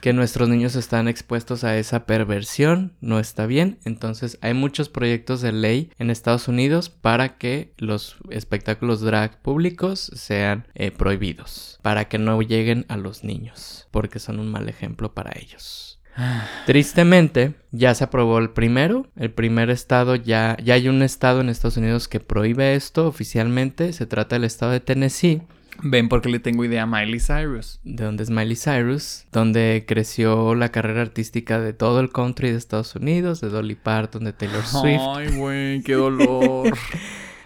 [0.00, 3.78] Que nuestros niños están expuestos a esa perversión, no está bien.
[3.84, 10.10] Entonces hay muchos proyectos de ley en Estados Unidos para que los espectáculos drag públicos
[10.14, 11.78] sean eh, prohibidos.
[11.82, 15.98] Para que no lleguen a los niños, porque son un mal ejemplo para ellos.
[16.66, 19.06] Tristemente, ya se aprobó el primero.
[19.16, 23.92] El primer estado ya, ya hay un estado en Estados Unidos que prohíbe esto oficialmente.
[23.92, 25.42] Se trata del estado de Tennessee,
[25.82, 27.80] Ven porque le tengo idea a Miley Cyrus.
[27.84, 32.56] de donde es Miley Cyrus, donde creció la carrera artística de todo el country de
[32.58, 35.00] Estados Unidos, de Dolly Parton, de Taylor Swift.
[35.16, 36.72] Ay, güey, qué dolor.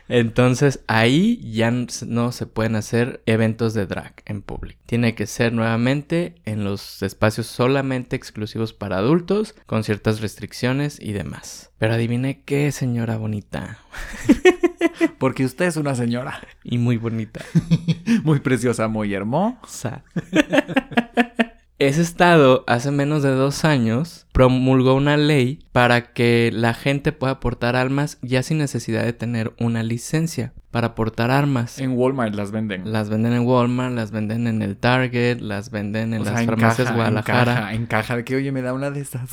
[0.08, 4.78] Entonces ahí ya no se pueden hacer eventos de drag en público.
[4.84, 11.12] Tiene que ser nuevamente en los espacios solamente exclusivos para adultos, con ciertas restricciones y
[11.12, 11.70] demás.
[11.78, 13.78] Pero adivine qué, señora bonita.
[15.18, 16.40] porque usted es una señora.
[16.64, 17.40] Y muy bonita.
[18.24, 20.02] Muy preciosa, muy hermosa.
[21.82, 27.40] Ese estado, hace menos de dos años, promulgó una ley para que la gente pueda
[27.40, 31.80] portar armas ya sin necesidad de tener una licencia para portar armas.
[31.80, 32.92] En Walmart las venden.
[32.92, 36.42] Las venden en Walmart, las venden en el Target, las venden en O sea, las
[36.42, 37.52] encaja, farmacias Guadalajara.
[37.52, 39.30] Encaja, encaja de que, oye, me da una de esas.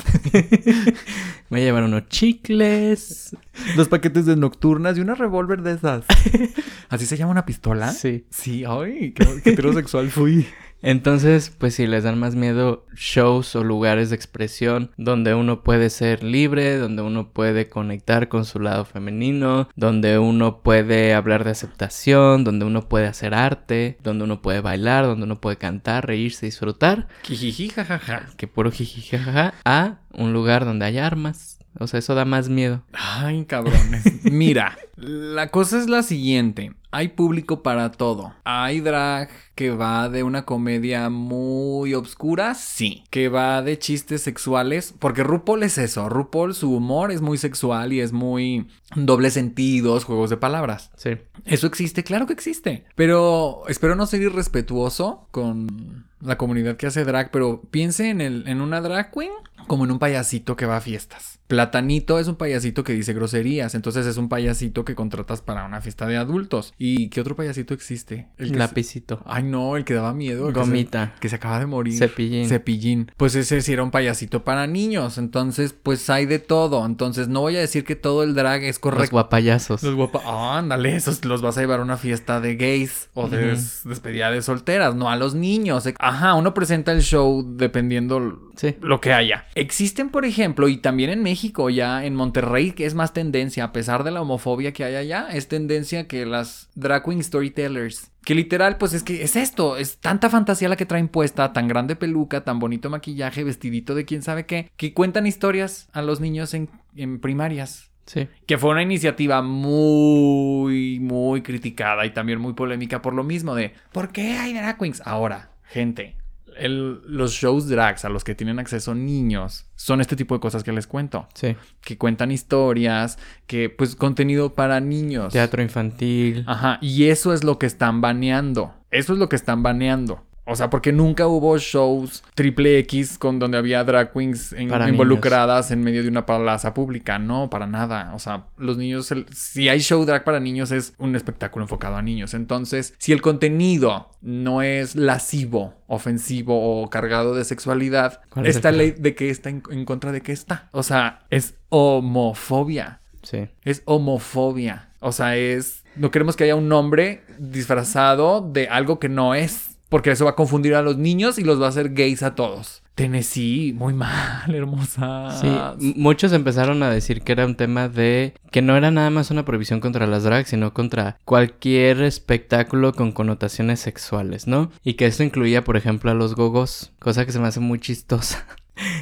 [1.50, 3.36] Me llevaron unos chicles.
[3.76, 6.06] Dos paquetes de nocturnas y una revólver de esas.
[6.90, 7.92] ¿Así se llama una pistola?
[7.92, 8.26] Sí.
[8.32, 10.48] Sí, ay, qué, qué heterosexual fui.
[10.82, 15.90] Entonces, pues si les dan más miedo shows o lugares de expresión donde uno puede
[15.90, 21.52] ser libre, donde uno puede conectar con su lado femenino, donde uno puede hablar de
[21.52, 26.46] aceptación, donde uno puede hacer arte, donde uno puede bailar, donde uno puede cantar, reírse,
[26.46, 28.28] disfrutar, Jijiji, jajaja.
[28.38, 31.60] que puro jijijaja, a un lugar donde haya armas.
[31.78, 32.84] O sea, eso da más miedo.
[32.94, 34.24] Ay, cabrones.
[34.24, 36.74] Mira, la cosa es la siguiente.
[36.92, 38.34] Hay público para todo.
[38.44, 43.04] Hay drag que va de una comedia muy obscura, sí.
[43.10, 46.10] Que va de chistes sexuales, porque RuPaul es eso.
[46.10, 50.92] RuPaul, su humor es muy sexual y es muy doble sentidos, juegos de palabras.
[50.96, 51.18] Sí.
[51.46, 52.04] ¿Eso existe?
[52.04, 52.86] Claro que existe.
[52.96, 58.48] Pero espero no ser irrespetuoso con la comunidad que hace drag, pero piense en, el,
[58.48, 59.32] en una drag queen
[59.68, 61.40] como en un payasito que va a fiestas.
[61.48, 65.82] Platanito es un payasito que dice groserías, entonces es un payasito que contratas para una
[65.82, 66.76] fiesta de adultos.
[66.78, 68.28] ¿Y qué otro payasito existe?
[68.38, 69.18] El Lapicito.
[69.18, 70.48] se- Ay, no, el que daba miedo.
[70.50, 71.16] el que se- Gomita.
[71.20, 71.98] que se acaba de morir.
[71.98, 72.48] Cepillín.
[72.48, 73.12] Cepillín.
[73.18, 75.18] Pues ese sí era un payasito para niños.
[75.18, 76.86] Entonces, pues hay de todo.
[76.86, 79.12] Entonces, no voy a decir que todo el drag es Los correcto.
[79.12, 79.82] guapayazos.
[79.82, 80.22] Los guapa.
[80.26, 83.82] Ah, ándale, esos los vas a llevar a una fiesta de gays o de des-
[83.86, 85.86] despedida de solteras, no a los niños.
[85.98, 88.76] Ajá, uno presenta el show dependiendo Sí.
[88.82, 89.46] lo que haya.
[89.56, 93.72] Existen, por ejemplo, y también en México, ya en Monterrey, que es más tendencia, a
[93.72, 98.12] pesar de la homofobia que hay allá, es tendencia que las drag queen storytellers.
[98.26, 101.70] Que literal, pues es que es esto, es tanta fantasía la que traen puesta, tan
[101.70, 106.20] grande peluca, tan bonito maquillaje, vestidito de quién sabe qué, que cuentan historias a los
[106.20, 107.92] niños en, en primarias.
[108.08, 108.28] Sí.
[108.46, 113.72] Que fue una iniciativa muy, muy criticada y también muy polémica por lo mismo de
[113.94, 115.02] ¿por qué hay drag queens?
[115.06, 116.19] Ahora, gente,
[116.60, 120.64] el- los shows drags a los que tienen acceso niños son este tipo de cosas
[120.64, 121.28] que les cuento.
[121.34, 121.56] Sí.
[121.82, 123.18] Que cuentan historias,
[123.48, 125.34] que pues contenido para niños.
[125.34, 126.44] Teatro infantil.
[126.48, 128.74] Ajá, y eso es lo que están baneando.
[128.92, 130.24] Eso es lo que están baneando.
[130.50, 135.72] O sea, porque nunca hubo shows triple X con donde había drag queens en- involucradas
[135.72, 137.20] en medio de una plaza pública.
[137.20, 138.14] No, para nada.
[138.16, 141.96] O sea, los niños, el- si hay show drag para niños es un espectáculo enfocado
[141.98, 142.34] a niños.
[142.34, 148.58] Entonces, si el contenido no es lascivo, ofensivo o cargado de sexualidad, ¿Cuál es el
[148.58, 150.68] esta que- ley de qué está en, en contra de qué está.
[150.72, 153.02] O sea, es homofobia.
[153.22, 153.48] Sí.
[153.64, 154.90] Es homofobia.
[155.02, 155.84] O sea, es.
[155.96, 159.69] No queremos que haya un nombre disfrazado de algo que no es.
[159.90, 162.36] Porque eso va a confundir a los niños y los va a hacer gays a
[162.36, 162.84] todos.
[162.96, 165.32] Tennessee, muy mal, hermosa.
[165.40, 165.50] Sí,
[165.96, 169.46] muchos empezaron a decir que era un tema de que no era nada más una
[169.46, 174.70] prohibición contra las drags, sino contra cualquier espectáculo con connotaciones sexuales, ¿no?
[174.84, 177.80] Y que esto incluía, por ejemplo, a los gogos, cosa que se me hace muy
[177.80, 178.46] chistosa.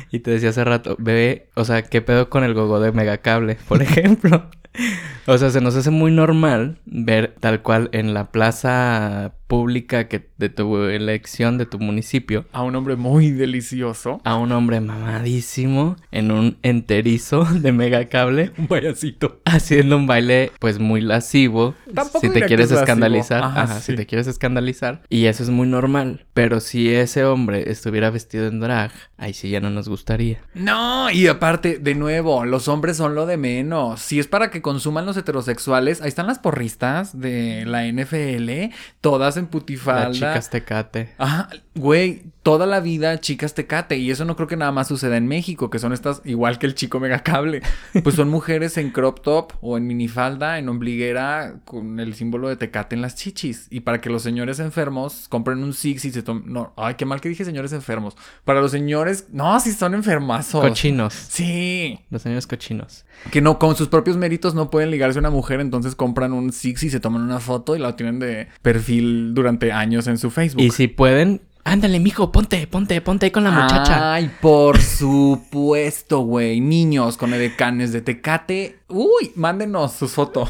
[0.10, 3.60] Y te decía hace rato, bebé, o sea, ¿qué pedo con el gogo de Megacable,
[3.68, 4.50] por ejemplo?
[5.30, 10.30] O sea, se nos hace muy normal ver tal cual en la plaza pública que
[10.38, 14.22] de tu elección de tu municipio A un hombre muy delicioso.
[14.24, 19.42] a un hombre mamadísimo en un enterizo de megacable Un payasito.
[19.46, 23.92] haciendo un baile pues muy lascivo Tampoco si te quieres es escandalizar Ajá, ajá, sí.
[23.92, 28.48] si te quieres escandalizar y eso es muy normal pero si ese hombre estuviera vestido
[28.48, 32.98] en drag ahí sí ya no nos gustaría No, y aparte, de nuevo, los hombres
[32.98, 34.00] son lo de menos.
[34.02, 39.38] Si es para que consuman los heterosexuales, ahí están las porristas de la NFL, todas
[39.38, 40.12] en putifalda.
[40.12, 43.98] chicas tecate Ajá, güey, toda la vida chicas tecate.
[43.98, 46.66] Y eso no creo que nada más suceda en México, que son estas, igual que
[46.66, 47.62] el chico megacable.
[48.04, 52.56] Pues son mujeres en crop top o en minifalda, en ombliguera, con el símbolo de
[52.56, 53.68] tecate en las chichis.
[53.70, 56.44] Y para que los señores enfermos compren un Six y se tomen.
[56.46, 58.16] No, ay, qué mal que dije señores enfermos.
[58.46, 60.62] Para los señores, no, si son enfermazos.
[60.62, 65.22] cochinos Sí, los señores cochinos que no, con sus propios méritos no pueden ligarse a
[65.22, 68.48] una mujer, entonces compran un Six y se toman una foto y la tienen de
[68.62, 70.62] perfil durante años en su Facebook.
[70.62, 76.20] y si pueden ándale mijo ponte ponte ponte ahí con la muchacha Ay, por supuesto,
[76.22, 76.62] güey.
[76.62, 78.80] Niños con edecanes de Tecate.
[78.88, 80.50] Uy, mándenos sus fotos.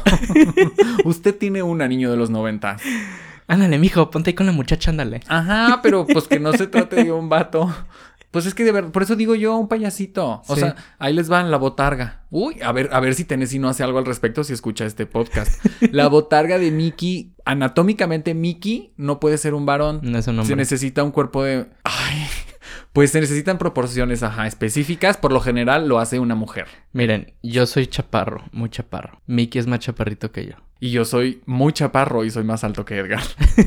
[1.04, 2.76] Usted tiene una, niño de los 90.
[3.48, 7.04] ándale mijo ponte ahí con la muchacha ándale Ajá, pero pues que no se trate
[7.04, 7.74] de un vato
[8.30, 10.42] Pues es que de verdad, por eso digo yo, un payasito.
[10.46, 10.60] O Sí.
[10.60, 12.24] sea, ahí les van la botarga.
[12.30, 15.06] Uy, a ver, a ver si Tennessee no hace algo al respecto si escucha este
[15.06, 15.64] podcast.
[15.92, 20.00] La botarga de Mickey, anatómicamente Mickey no puede ser un varón.
[20.02, 20.56] No es un Se hombre.
[20.56, 21.68] necesita un cuerpo de.
[21.84, 22.26] Ay.
[22.92, 25.16] Pues se necesitan proporciones, ajá, específicas.
[25.16, 26.66] Por lo general lo hace una mujer.
[26.92, 29.20] Miren, yo soy chaparro, muy chaparro.
[29.26, 30.54] Mickey es más chaparrito que yo.
[30.80, 33.22] Y yo soy muy chaparro y soy más alto que Edgar.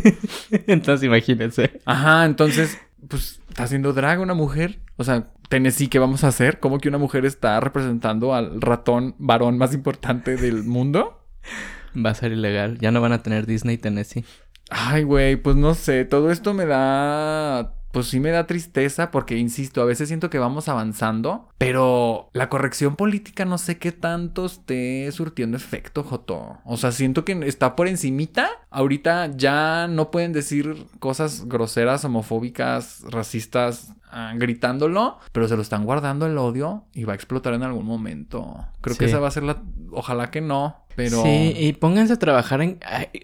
[0.68, 1.82] Entonces imagínense.
[1.86, 4.80] Ajá, entonces, pues, ¿está haciendo drag una mujer?
[4.98, 6.60] O sea, Tennessee, ¿qué vamos a hacer?
[6.60, 11.26] ¿Cómo que una mujer está representando al ratón varón más importante del mundo?
[11.94, 12.78] Va a ser ilegal.
[12.80, 14.24] Ya no van a tener Disney Tennessee.
[14.70, 17.76] Ay, güey, pues no sé, todo esto me da...
[17.92, 22.50] Pues sí me da tristeza porque, insisto, a veces siento que vamos avanzando, pero la
[22.50, 26.60] corrección política no sé qué tanto esté surtiendo efecto, Joto.
[26.66, 28.50] O sea, siento que está por encimita.
[28.70, 35.86] Ahorita ya no pueden decir cosas groseras, homofóbicas, racistas, ah, gritándolo, pero se lo están
[35.86, 38.66] guardando el odio y va a explotar en algún momento.
[38.82, 39.62] Creo que esa va a ser la...
[39.92, 41.24] Ojalá que no, pero...
[41.24, 42.80] Sí, y pónganse a trabajar en...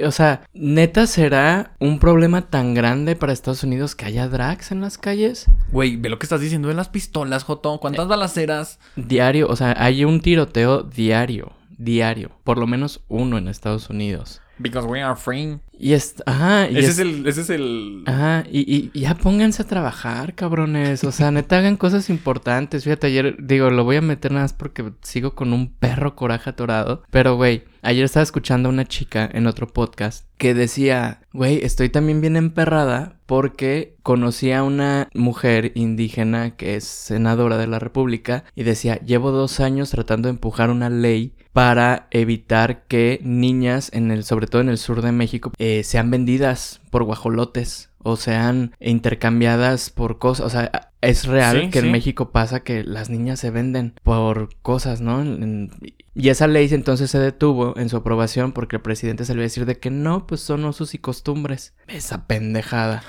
[0.06, 4.82] O sea, ¿neta será un problema tan grande para Estados Unidos que haya drags en
[4.82, 5.46] las calles?
[5.72, 7.80] Güey, ve lo que estás diciendo de las pistolas, Joto.
[7.80, 8.80] ¿Cuántas balaceras?
[8.96, 12.32] Diario, o sea, hay un tiroteo diario, diario.
[12.44, 14.42] Por lo menos uno en Estados Unidos.
[14.60, 15.60] Because we are free.
[15.80, 16.16] Y es...
[16.26, 17.28] Ajá, y Ese es- es el...
[17.28, 18.04] Ese es el...
[18.06, 21.04] Ajá, y, y- y ya pónganse a trabajar, cabrones.
[21.04, 22.84] O sea, neta, hagan cosas importantes.
[22.84, 26.50] Fíjate, ayer, digo, lo voy a meter nada más porque sigo con un perro coraje
[26.50, 27.04] atorado.
[27.12, 31.89] Pero, güey, ayer estaba escuchando a una chica en otro podcast que decía, güey, estoy
[31.89, 38.43] también bien emperrada porque conocí a una mujer indígena que es senadora de la República
[38.56, 44.10] y decía, llevo dos años tratando de empujar una ley para evitar que niñas, en
[44.12, 48.73] el, sobre todo en el sur de México, eh, sean vendidas por guajolotes o sean
[48.80, 50.45] intercambiadas por cosas.
[50.45, 51.86] O sea, es real Sí, que sí.
[51.86, 55.21] en México pasa que las niñas se venden por cosas, ¿no?
[55.21, 55.71] En-
[56.20, 59.66] y esa ley entonces se detuvo en su aprobación porque el presidente salió a decir
[59.66, 61.76] de que no, pues son usos y costumbres.
[61.88, 63.04] Esa pendejada.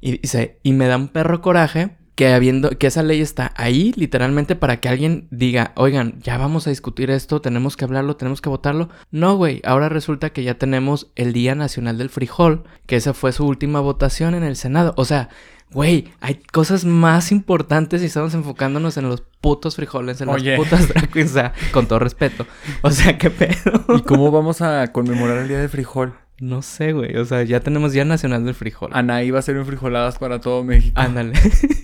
[0.00, 3.94] Y dice, y me da un perro coraje que habiendo, que esa ley está ahí
[3.96, 8.42] literalmente para que alguien diga, oigan, ya vamos a discutir esto, tenemos que hablarlo, tenemos
[8.42, 8.90] que votarlo.
[9.10, 13.32] No, güey, ahora resulta que ya tenemos el Día Nacional del Frijol, que esa fue
[13.32, 14.92] su última votación en el Senado.
[14.98, 15.30] O sea,
[15.72, 20.58] güey, hay cosas más importantes y estamos enfocándonos en los putos frijoles, en Oye.
[20.58, 21.32] las putas drag queens,
[21.72, 22.46] con todo respeto.
[22.82, 23.96] O sea, qué pedo.
[23.96, 26.12] ¿Y cómo vamos a conmemorar el Día del Frijol?
[26.40, 28.90] No sé, güey, o sea, ya tenemos Día Nacional del Frijol.
[28.94, 30.98] Anaí va a ser un frijoladas para todo México.
[30.98, 31.34] Ándale.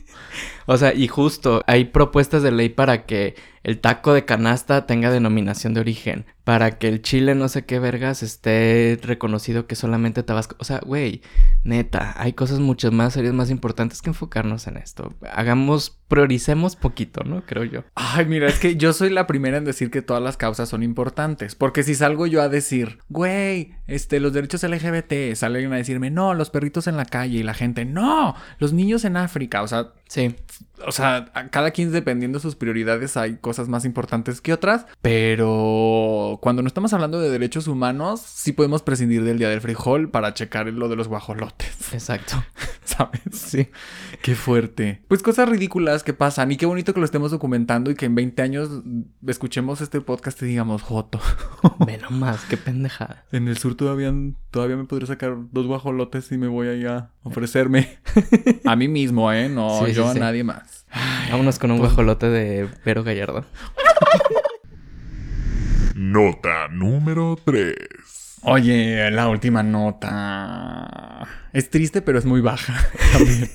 [0.67, 3.35] o sea, y justo hay propuestas de ley para que
[3.67, 7.81] el taco de canasta tenga denominación de origen, para que el chile no sé qué
[7.81, 10.55] vergas esté reconocido que solamente Tabasco.
[10.61, 11.21] O sea, güey,
[11.65, 15.13] neta, hay cosas mucho más serias, más importantes que enfocarnos en esto.
[15.33, 17.43] Hagamos, prioricemos poquito, ¿no?
[17.45, 17.83] Creo yo.
[17.97, 20.85] Ay, mira, es que yo soy la primera en decir que todas las causas son
[20.85, 21.57] importantes.
[21.57, 26.35] Porque si salgo yo a decir, güey, este, los derechos LGBT, salen a decirme, no,
[26.35, 29.63] los perritos en la calle y la gente, no, los niños en África.
[29.63, 30.37] O sea, Sí.
[30.87, 34.87] o sea, a cada quien dependiendo de sus prioridades hay cosas más importantes que otras,
[35.03, 40.11] pero cuando no estamos hablando de derechos humanos, sí podemos prescindir del día del frijol
[40.11, 42.43] para checar lo de los guajolotes, Exacto.
[42.85, 43.21] ¿sabes?
[43.33, 43.69] Sí.
[44.23, 45.03] Qué fuerte.
[45.09, 48.15] Pues cosas ridículas que pasan y qué bonito que lo estemos documentando y que en
[48.15, 48.71] 20 años
[49.27, 51.21] escuchemos este podcast y digamos, Joto.
[51.87, 53.25] Ve nomás, qué pendejada.
[53.33, 54.15] En el sur todavía,
[54.51, 57.99] todavía me podré sacar dos guajolotes y me voy ahí a ofrecerme.
[58.65, 59.49] a mí mismo, ¿eh?
[59.49, 60.19] No, Sí, yo sí.
[60.19, 60.86] a nadie más.
[61.31, 63.45] Vámonos con un guajolote de Vero Gallardo.
[65.95, 67.75] Nota número 3.
[68.43, 71.27] Oye, la última nota.
[71.53, 72.75] Es triste, pero es muy baja.
[73.13, 73.51] También.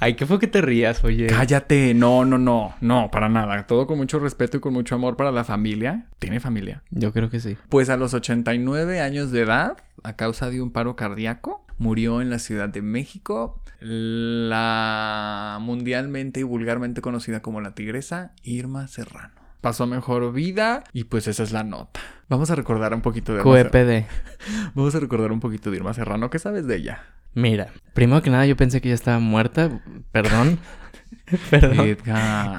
[0.00, 1.28] Ay, ¿qué fue que te rías, oye?
[1.28, 1.94] Cállate.
[1.94, 2.74] No, no, no.
[2.80, 3.66] No, para nada.
[3.66, 6.06] Todo con mucho respeto y con mucho amor para la familia.
[6.18, 6.82] ¿Tiene familia?
[6.90, 7.56] Yo creo que sí.
[7.70, 12.30] Pues a los 89 años de edad, a causa de un paro cardíaco, murió en
[12.30, 19.34] la Ciudad de México la mundialmente y vulgarmente conocida como la tigresa Irma Serrano.
[19.60, 22.00] Pasó mejor vida y pues esa es la nota.
[22.28, 23.42] Vamos a recordar un poquito de.
[23.42, 24.06] QEPD.
[24.74, 26.30] Vamos a recordar un poquito de Irma Serrano.
[26.30, 27.02] ¿Qué sabes de ella?
[27.34, 29.82] Mira, primero que nada yo pensé que ya estaba muerta.
[30.12, 30.58] Perdón.
[31.50, 31.96] Perdón.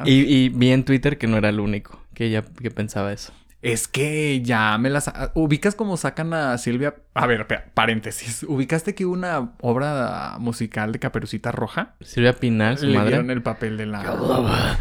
[0.06, 3.34] Y, y vi en Twitter que no era el único que ya que pensaba eso.
[3.66, 5.12] Es que ya me las...
[5.34, 6.94] ¿Ubicas cómo sacan a Silvia?
[7.16, 8.44] A ver, paréntesis.
[8.44, 11.96] ¿Ubicaste que hubo una obra musical de Caperucita Roja?
[12.00, 13.10] Silvia Pinal, su Le madre.
[13.10, 14.04] dieron el papel de la...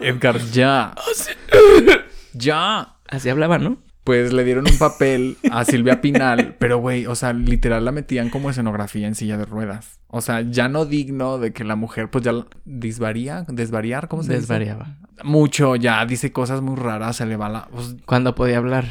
[0.00, 0.94] Edgar, ya.
[2.32, 2.94] Ya.
[3.06, 3.76] Así hablaba, ¿no?
[4.06, 8.30] Pues le dieron un papel a Silvia Pinal, pero güey, o sea, literal la metían
[8.30, 9.98] como escenografía en silla de ruedas.
[10.06, 12.32] O sea, ya no digno de que la mujer pues ya
[12.64, 14.42] disvaría, desvariar, ¿cómo se dice?
[14.42, 14.96] Desvariaba.
[15.24, 17.66] Mucho, ya dice cosas muy raras, se le va la...
[17.66, 18.84] pues, Cuando podía hablar.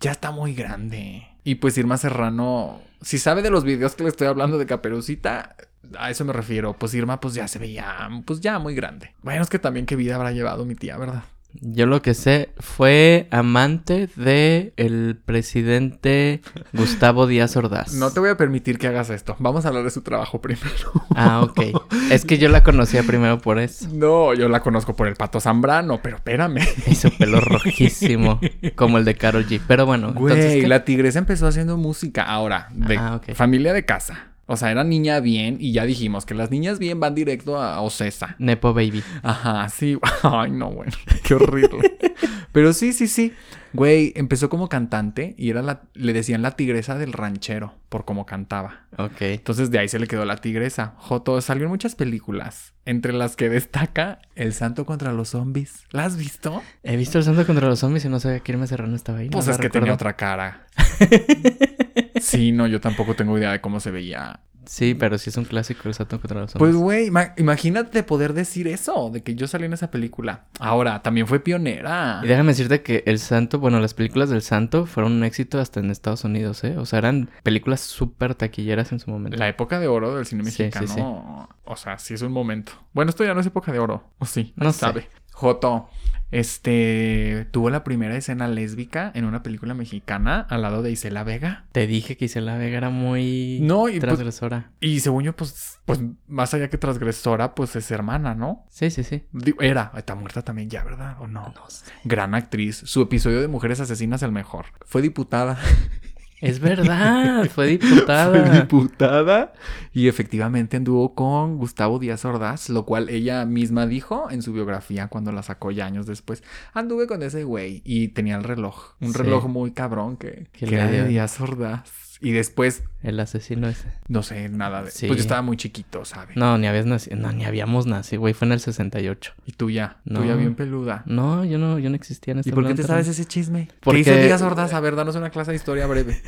[0.00, 1.26] ya está muy grande.
[1.42, 5.56] Y pues Irma Serrano, si sabe de los videos que le estoy hablando de Caperucita,
[5.98, 6.74] a eso me refiero.
[6.74, 9.14] Pues Irma pues ya se veía, pues ya muy grande.
[9.22, 11.24] Bueno, es que también qué vida habrá llevado mi tía, ¿verdad?
[11.54, 16.40] Yo lo que sé fue amante de el presidente
[16.72, 17.92] Gustavo Díaz Ordaz.
[17.94, 19.36] No te voy a permitir que hagas esto.
[19.38, 20.92] Vamos a hablar de su trabajo primero.
[21.14, 21.60] Ah, ok.
[22.10, 23.88] Es que yo la conocía primero por eso.
[23.92, 26.58] No, yo la conozco por el pato Zambrano, pero espérame.
[26.86, 28.40] Y su pelo rojísimo,
[28.74, 29.60] como el de Carol G.
[29.66, 32.22] Pero bueno, entonces, Güey, la tigresa empezó haciendo música.
[32.24, 34.29] Ahora, de Ah, familia de casa.
[34.52, 37.80] O sea, era niña bien y ya dijimos que las niñas bien van directo a
[37.82, 38.34] Ocesa.
[38.40, 39.04] Nepo Baby.
[39.22, 39.96] Ajá, sí.
[40.24, 40.90] Ay, no, bueno.
[41.22, 41.96] Qué horrible.
[42.52, 43.32] Pero sí, sí, sí.
[43.74, 48.26] Güey, empezó como cantante y era la, le decían la tigresa del ranchero por cómo
[48.26, 48.86] cantaba.
[48.98, 49.20] Ok.
[49.20, 50.94] Entonces de ahí se le quedó la tigresa.
[50.96, 55.84] Joto salió en muchas películas, entre las que destaca El Santo contra los Zombies.
[55.92, 56.60] ¿La has visto?
[56.82, 59.30] He visto el santo contra los zombies y no sabía que Irma Serrano estaba ahí.
[59.30, 60.66] Pues no es que tenía otra cara.
[62.20, 64.40] Sí, no, yo tampoco tengo idea de cómo se veía.
[64.66, 66.76] Sí, pero sí es un clásico el santo contra los Pues, zombies.
[66.76, 70.44] güey, ima- imagínate poder decir eso, de que yo salí en esa película.
[70.60, 72.20] Ahora, también fue pionera.
[72.22, 75.80] Y déjame decirte que el santo, bueno, las películas del santo fueron un éxito hasta
[75.80, 76.76] en Estados Unidos, ¿eh?
[76.76, 79.38] O sea, eran películas súper taquilleras en su momento.
[79.38, 81.46] La época de oro del cine Sí, sí, mexicano.
[81.48, 81.54] sí.
[81.64, 82.72] O sea, sí es un momento.
[82.92, 84.04] Bueno, esto ya no es época de oro.
[84.18, 85.08] O sí, No sabe.
[85.32, 85.88] Joto,
[86.30, 91.64] este tuvo la primera escena lésbica en una película mexicana al lado de Isela Vega.
[91.72, 94.70] Te dije que Isela Vega era muy No, y pues- transgresora.
[94.80, 98.64] Y según yo, pues, pues, más allá que transgresora, pues es hermana, ¿no?
[98.68, 99.24] Sí, sí, sí.
[99.60, 101.16] Era, está muerta también ya, ¿verdad?
[101.20, 101.52] ¿O no?
[101.54, 101.84] No sé.
[102.04, 102.76] Gran actriz.
[102.84, 104.66] Su episodio de Mujeres Asesinas el mejor.
[104.86, 105.58] Fue diputada.
[106.40, 108.60] Es verdad, fue Fue diputada.
[108.60, 109.52] diputada.
[109.92, 115.08] Y efectivamente anduvo con Gustavo Díaz Ordaz, lo cual ella misma dijo en su biografía
[115.08, 116.42] cuando la sacó ya años después.
[116.72, 118.94] Anduve con ese güey y tenía el reloj.
[119.00, 119.18] Un Sí.
[119.18, 121.06] reloj muy cabrón que, Que era de.
[121.08, 122.09] Díaz Ordaz.
[122.22, 123.88] Y después, El asesino ese.
[124.08, 124.90] no sé nada de...
[124.90, 125.06] Sí.
[125.06, 126.36] Pues yo estaba muy chiquito, ¿sabes?
[126.36, 127.16] No, ni habías nacido.
[127.16, 128.34] No, ni habíamos nacido, güey.
[128.34, 129.32] Fue en el 68.
[129.46, 130.24] Y tú ya, tú No.
[130.26, 131.02] ya bien peluda.
[131.06, 133.68] No, yo no, yo no existía en este ¿Y por qué te sabes ese chisme?
[133.80, 134.74] Porque- ¿Qué hizo Díaz Ordaz?
[134.74, 136.20] A ver, danos una clase de historia breve.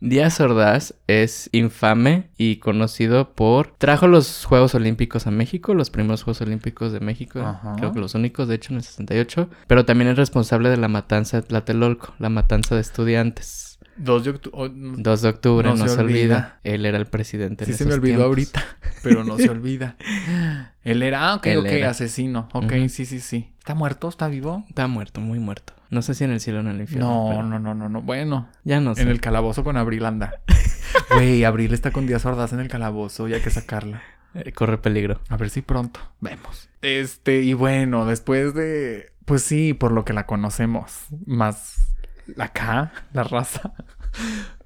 [0.00, 3.68] Díaz Ordaz es infame y conocido por...
[3.78, 7.40] Trajo los Juegos Olímpicos a México, los primeros Juegos Olímpicos de México.
[7.40, 7.76] Ajá.
[7.78, 9.48] Creo que los únicos, de hecho, en el 68.
[9.66, 13.65] Pero también es responsable de la matanza de Tlatelolco, la matanza de estudiantes.
[13.98, 14.70] 2 de octubre.
[14.74, 16.18] 2 de octubre, No no, se se, olvida.
[16.36, 16.60] olvida.
[16.64, 17.64] Él era el presidente.
[17.64, 18.26] en Sí se me olvidó tiempos.
[18.26, 18.64] ahorita,
[19.02, 19.96] pero no se olvida.
[20.84, 21.90] Él era, ah, ok, Él ok, era.
[21.90, 22.48] asesino.
[22.52, 23.52] Ok, sí, sí, sí.
[23.58, 24.08] ¿Está muerto?
[24.08, 24.64] ¿Está vivo?
[24.68, 25.72] Está muerto, muy muerto.
[25.90, 27.06] No sé si en el cielo o en el infierno.
[27.08, 28.02] No, pero no, no, no, no.
[28.02, 29.02] Bueno, Ya no sé.
[29.02, 30.40] en el calabozo con Abril anda.
[31.14, 34.02] Güey, Abril está con Díaz Ordaz en el calabozo y hay que sacarla.
[34.34, 35.20] Eh, corre peligro.
[35.28, 36.68] A ver si pronto vemos.
[36.82, 39.12] Este, y bueno, después de.
[39.24, 41.06] Pues sí, por lo que la conocemos.
[41.26, 41.76] Más
[42.34, 43.72] la K, la raza.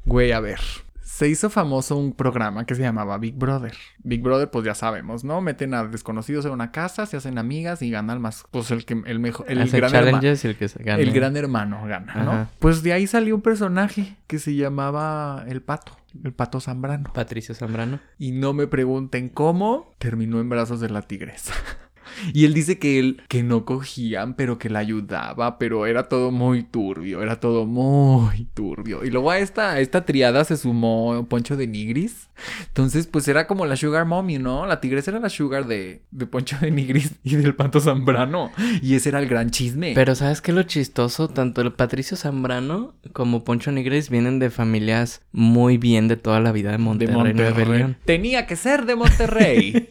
[0.04, 0.60] Güey, a ver.
[1.02, 3.74] Se hizo famoso un programa que se llamaba Big Brother.
[3.98, 5.42] Big Brother, pues ya sabemos, ¿no?
[5.42, 8.44] Meten a desconocidos en una casa, se hacen amigas y gana el más.
[8.50, 9.44] Pues el que el mejor.
[9.50, 10.26] El Hace gran hermano.
[10.26, 11.02] el que se gane.
[11.02, 12.48] El gran hermano gana, ¿no?
[12.58, 15.94] Pues de ahí salió un personaje que se llamaba el pato.
[16.24, 17.12] El pato Zambrano.
[17.12, 18.00] Patricio Zambrano.
[18.18, 21.52] Y no me pregunten cómo terminó en brazos de la tigresa.
[22.32, 26.30] Y él dice que él, que no cogían, pero que la ayudaba, pero era todo
[26.30, 29.04] muy turbio, era todo muy turbio.
[29.04, 32.28] Y luego a esta, a esta triada se sumó Poncho de Nigris.
[32.68, 34.66] Entonces, pues era como la Sugar Mommy, ¿no?
[34.66, 38.50] La tigresa era la Sugar de, de Poncho de Nigris y del Pato Zambrano.
[38.82, 39.92] Y ese era el gran chisme.
[39.94, 41.28] Pero ¿sabes qué es lo chistoso?
[41.28, 46.52] Tanto el Patricio Zambrano como Poncho Nigris vienen de familias muy bien de toda la
[46.52, 47.96] vida de de Monterrey, Nuevo Monterrey.
[48.04, 49.88] Tenía que ser de Monterrey.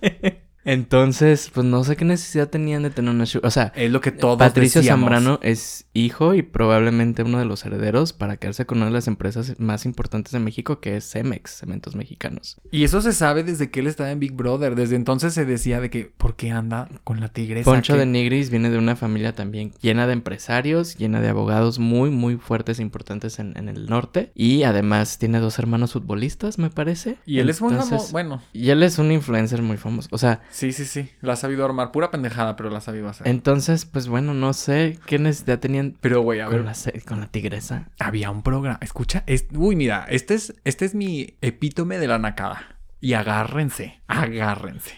[0.66, 3.24] Entonces, pues no sé qué necesidad tenían de tener una...
[3.24, 5.04] shu- O sea, es lo que todos Patricio decíamos.
[5.10, 9.06] Zambrano es hijo y probablemente uno de los herederos para quedarse con una de las
[9.08, 12.60] empresas más importantes de México que es Cemex, Cementos Mexicanos.
[12.70, 14.74] Y eso se sabe desde que él estaba en Big Brother.
[14.74, 17.64] Desde entonces se decía de que, ¿por qué anda con la tigresa?
[17.70, 21.78] Poncho que- de Nigris viene de una familia también llena de empresarios, llena de abogados
[21.78, 24.32] muy, muy fuertes e importantes en, en el norte.
[24.34, 27.18] Y además tiene dos hermanos futbolistas, me parece.
[27.24, 28.12] Y él es muy famoso.
[28.12, 30.08] Bueno, Y él es un influencer muy famoso.
[30.12, 31.10] O sea, sí, sí, sí.
[31.20, 31.92] La ha sabido armar.
[31.92, 33.28] Pura pendejada, pero la ha sabido hacer.
[33.28, 36.58] entonces, pues bueno, no sé qué necesidad tenían Pero, güey, a ver.
[36.58, 37.88] con la, se- con la tigresa.
[37.98, 38.78] Había un programa.
[38.82, 39.22] Escucha.
[39.26, 40.06] es- Uy, mira.
[40.08, 42.76] Este es, este es mi epítome de la nacada.
[43.00, 44.00] Y agárrense.
[44.08, 44.94] Agárrense.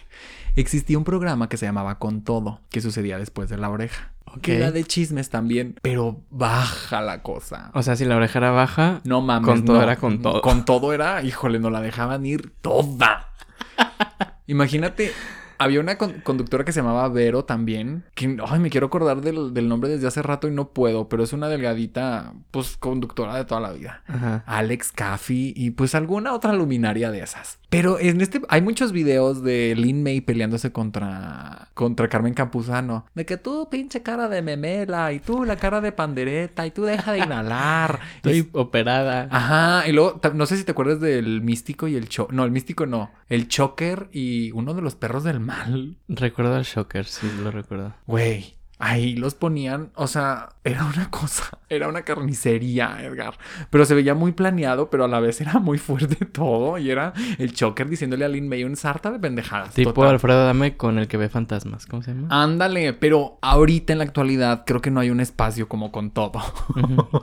[0.55, 4.11] existía un programa que se llamaba Con Todo, que sucedía después de la oreja.
[4.41, 4.57] Que Ok.
[4.59, 7.71] era de chismes también, pero baja la cosa.
[7.73, 9.45] O sea, si la oreja era baja, No mames.
[9.47, 9.83] Con todo no.
[9.83, 10.41] era con todo.
[10.41, 13.29] Con todo era, híjole, no la dejaban ir toda.
[14.47, 15.11] Imagínate,
[15.59, 18.05] había una con- conductora que se llamaba Vero también.
[18.15, 21.23] Que, ay, me quiero acordar del, del nombre desde hace rato y no puedo, pero
[21.23, 24.03] es una delgadita, pues, conductora de toda la vida.
[24.07, 24.43] Ajá.
[24.47, 27.59] Alex Caffey y pues alguna otra luminaria de esas.
[27.69, 33.25] Pero en este hay muchos videos de Lin May peleándose contra contra Carmen Campuzano, de
[33.25, 37.13] que tú pinche cara de memela y tú la cara de pandereta y tú deja
[37.13, 38.01] de inhalar.
[38.25, 39.29] Y- Estoy operada.
[39.31, 42.51] Ajá, y luego no sé si te acuerdas del místico y el cho no, el
[42.51, 45.95] místico no, el choker y uno de los perros del mal.
[46.09, 47.93] Recuerdo al Shocker, sí, lo recuerdo.
[48.07, 53.37] Güey, ahí los ponían, o sea, era una cosa, era una carnicería, Edgar.
[53.69, 56.77] Pero se veía muy planeado, pero a la vez era muy fuerte todo.
[56.77, 59.73] Y era el choker diciéndole a Lin May un sarta de pendejadas.
[59.73, 60.11] Tipo total.
[60.11, 61.85] Alfredo Dame con el que ve fantasmas.
[61.85, 62.27] ¿Cómo se llama?
[62.31, 66.41] Ándale, pero ahorita en la actualidad creo que no hay un espacio como con todo.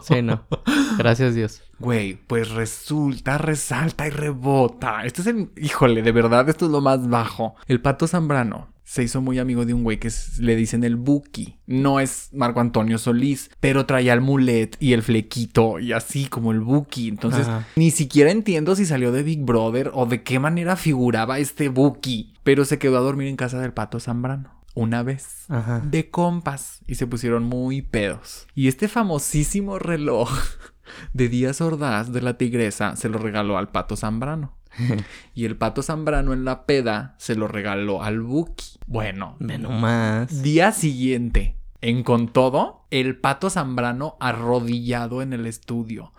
[0.03, 0.45] Sí, no.
[0.99, 1.63] Gracias Dios.
[1.79, 5.05] Güey, pues resulta, resalta y rebota.
[5.05, 5.51] Este es el.
[5.57, 7.55] Híjole, de verdad, esto es lo más bajo.
[7.67, 10.95] El pato Zambrano se hizo muy amigo de un güey que es- le dicen el
[10.95, 11.57] Buki.
[11.67, 16.53] No es Marco Antonio Solís, pero traía el mulet y el flequito y así como
[16.53, 17.09] el Buki.
[17.09, 17.67] Entonces, Ajá.
[17.75, 22.35] ni siquiera entiendo si salió de Big Brother o de qué manera figuraba este Buki.
[22.45, 24.55] Pero se quedó a dormir en casa del pato Zambrano.
[24.77, 25.81] Una vez Ajá.
[25.85, 28.47] de compas y se pusieron muy pedos.
[28.55, 30.31] Y este famosísimo reloj
[31.13, 34.55] de Díaz Ordaz de la Tigresa se lo regaló al Pato Zambrano.
[35.35, 38.79] y el Pato Zambrano en la peda se lo regaló al Buki.
[38.87, 40.43] Bueno, Ve nomás.
[40.43, 46.13] día siguiente, en con todo, el Pato Zambrano arrodillado en el estudio.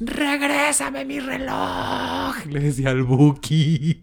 [0.00, 2.44] ¡Regrésame mi reloj!
[2.46, 4.02] Le decía al Buki.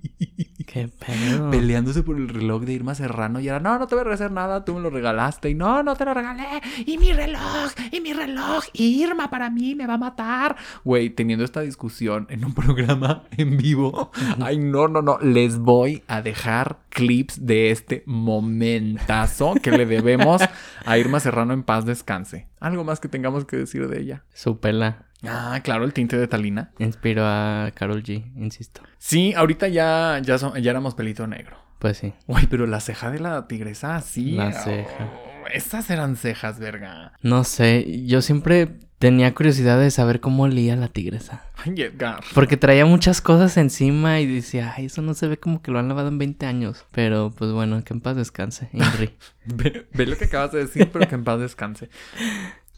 [0.65, 1.51] Qué pedo.
[1.51, 4.31] peleándose por el reloj de Irma Serrano y era, no, no te voy a regresar
[4.31, 8.01] nada, tú me lo regalaste y no, no te lo regalé y mi reloj, y
[8.01, 10.55] mi reloj, y Irma para mí me va a matar.
[10.83, 14.11] Güey, teniendo esta discusión en un programa en vivo,
[14.41, 20.41] ay, no, no, no, les voy a dejar clips de este momentazo que le debemos
[20.85, 22.47] a Irma Serrano en paz descanse.
[22.59, 24.23] Algo más que tengamos que decir de ella.
[24.33, 26.71] Su pela Ah, claro, el tinte de Talina.
[26.77, 28.81] inspiró a Carol G, insisto.
[28.99, 31.57] Sí, ahorita ya, ya, son- ya éramos pelito negro.
[31.79, 32.13] Pues sí.
[32.27, 34.33] Uy, pero la ceja de la tigresa, sí.
[34.33, 35.09] La oh, ceja.
[35.53, 37.13] Esas eran cejas, verga.
[37.21, 38.69] No sé, yo siempre
[38.99, 41.43] tenía curiosidad de saber cómo olía la tigresa.
[41.57, 42.23] Ay, Edgar.
[42.33, 45.79] Porque traía muchas cosas encima y decía, ay, eso no se ve como que lo
[45.79, 46.85] han lavado en 20 años.
[46.91, 49.13] Pero pues bueno, que en paz descanse, Henry.
[49.45, 51.89] Ve, ve lo que acabas de decir, pero que en paz descanse.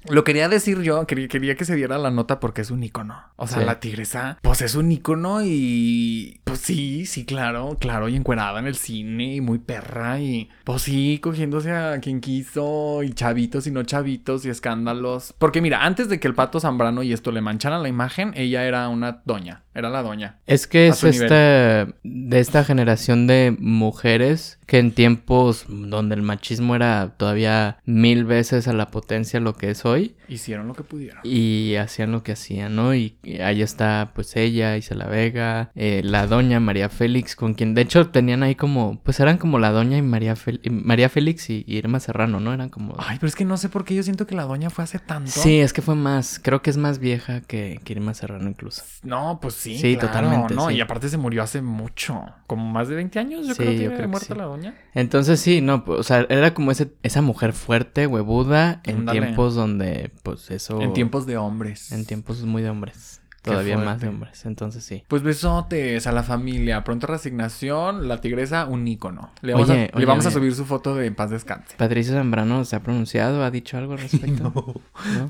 [0.09, 3.15] Lo quería decir yo, quería, que se diera la nota porque es un ícono.
[3.35, 3.65] O sea, Sí.
[3.65, 6.41] la tigresa, pues es un ícono y...
[6.43, 10.49] Pues sí, sí, claro, claro, y encuerada en el cine y muy perra y...
[10.63, 15.33] Pues sí, cogiéndose a quien quiso y chavitos y no chavitos y escándalos.
[15.37, 18.65] Porque mira, antes de que el pato Zambrano y esto le mancharan la imagen, ella
[18.65, 20.37] era una doña, era la doña.
[20.45, 21.23] Es que es nivel.
[21.23, 28.25] este, de esta generación de mujeres que en tiempos donde el machismo era todavía mil
[28.25, 29.96] veces a la potencia lo que es hoy
[30.27, 31.19] Hicieron lo que pudieron.
[31.23, 32.93] y hacían lo que hacían, ¿no?
[32.95, 37.73] Y, y ahí está pues ella, Isela Vega, eh, la doña María Félix, con quien
[37.73, 41.09] de hecho tenían ahí como, pues eran como la doña y María, Fel- y María
[41.09, 42.53] Félix y, y Irma Serrano, ¿no?
[42.53, 42.95] Eran como...
[42.97, 44.99] Ay, pero es que no sé por qué yo siento que la doña fue hace
[44.99, 45.31] tanto.
[45.31, 48.83] Sí, es que fue más, creo que es más vieja que, que Irma Serrano incluso.
[49.03, 49.77] No, pues sí.
[49.77, 50.75] Sí, claro, totalmente, No, sí.
[50.75, 52.23] y aparte se murió hace mucho.
[52.47, 54.37] Como más de 20 años, yo Sí, creo que que muerta sí.
[54.39, 54.75] la doña.
[54.93, 59.55] Entonces sí, no, pues, o sea, era como ese, esa mujer fuerte, huevuda, en tiempos
[59.55, 59.76] donde,
[60.23, 60.81] pues eso...
[60.81, 61.91] En tiempos de hombres.
[61.91, 63.21] En tiempos muy de hombres.
[63.51, 65.03] Todavía más de hombres, entonces sí.
[65.07, 66.83] Pues besotes a la familia.
[66.83, 68.07] Pronta resignación.
[68.07, 69.31] La tigresa, un ícono.
[69.41, 71.75] Le vamos, Oye, a, le oye, vamos a subir su foto de en paz descanse.
[71.77, 74.51] Patricio Zambrano se ha pronunciado, ha dicho algo al respecto.
[74.53, 74.73] ¿No?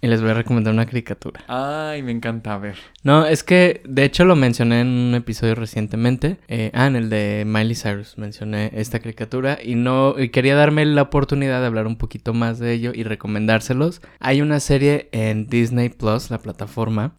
[0.00, 1.44] y les voy a recomendar una caricatura.
[1.46, 2.76] Ay, me encanta ver.
[3.04, 6.38] No, es que de hecho lo mencioné en un episodio recientemente.
[6.48, 10.84] Eh, ah, en el de Miley Cyrus mencioné esta caricatura y no y quería darme
[10.84, 14.02] la oportunidad de hablar un poquito más de ello y recomendárselos.
[14.18, 17.14] Hay una serie en Disney Plus, la plataforma,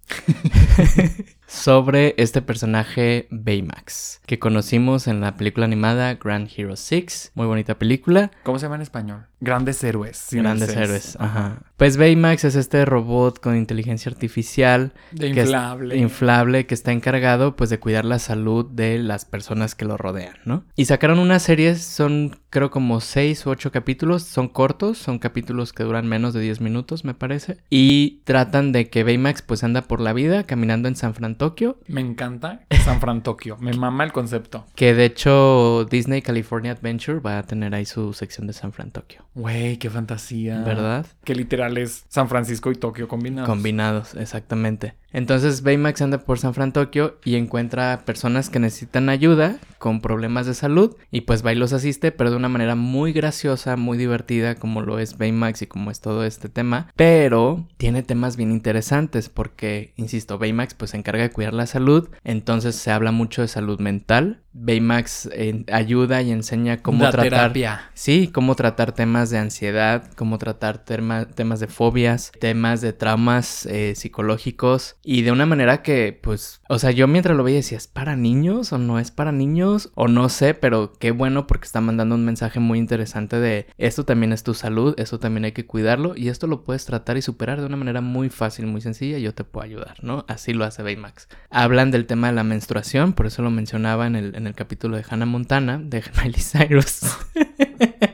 [1.53, 7.31] sobre este personaje Baymax, que conocimos en la película animada Grand Hero 6.
[7.35, 8.31] Muy bonita película.
[8.43, 9.27] ¿Cómo se llama en español?
[9.39, 10.27] Grandes héroes.
[10.31, 11.15] Grandes héroes.
[11.19, 11.59] Ajá.
[11.83, 15.97] Pues Baymax es este robot con inteligencia artificial De que inflable.
[15.97, 20.37] inflable que está encargado pues de cuidar la salud de las personas que lo rodean,
[20.45, 20.63] ¿no?
[20.77, 25.73] Y sacaron una serie, son creo como seis u ocho capítulos, son cortos, son capítulos
[25.73, 29.81] que duran menos de 10 minutos me parece, y tratan de que Baymax pues anda
[29.81, 33.57] por la vida caminando en San Fran, Tokio, Me encanta San Fran Tokio.
[33.57, 34.67] Me mama el concepto.
[34.75, 38.91] que de hecho Disney California Adventure va a tener ahí su sección de San Fran,
[38.91, 40.61] Tokio, Güey, qué fantasía.
[40.61, 41.07] ¿verdad?
[41.23, 41.72] Que literal
[42.09, 43.49] San Francisco y Tokio combinados.
[43.49, 44.95] Combinados, exactamente.
[45.13, 50.45] Entonces Baymax anda por San Fran, Tokio y encuentra personas que necesitan ayuda con problemas
[50.47, 53.97] de salud y pues va y los asiste, pero de una manera muy graciosa, muy
[53.97, 56.89] divertida como lo es Baymax y como es todo este tema.
[56.95, 62.09] Pero tiene temas bien interesantes porque, insisto, Baymax pues se encarga de cuidar la salud,
[62.23, 64.39] entonces se habla mucho de salud mental.
[64.55, 67.23] Baymax eh, ayuda y enseña cómo tratar...
[67.23, 67.81] terapia.
[67.95, 73.65] Sí, cómo tratar temas de ansiedad, cómo tratar tema- temas de fobias, temas de traumas
[73.65, 77.77] eh, psicológicos y de una manera que, pues, o sea, yo mientras lo veía decía,
[77.77, 79.91] ¿es para niños o no es para niños?
[79.95, 84.05] O no sé, pero qué bueno porque está mandando un mensaje muy interesante de esto
[84.05, 87.21] también es tu salud, esto también hay que cuidarlo y esto lo puedes tratar y
[87.21, 90.23] superar de una manera muy fácil, muy sencilla, yo te puedo ayudar, ¿no?
[90.29, 91.27] Así lo hace Baymax.
[91.49, 94.95] Hablan del tema de la menstruación, por eso lo mencionaba en el, en el capítulo
[94.95, 97.01] de Hannah Montana, de Miley Cyrus.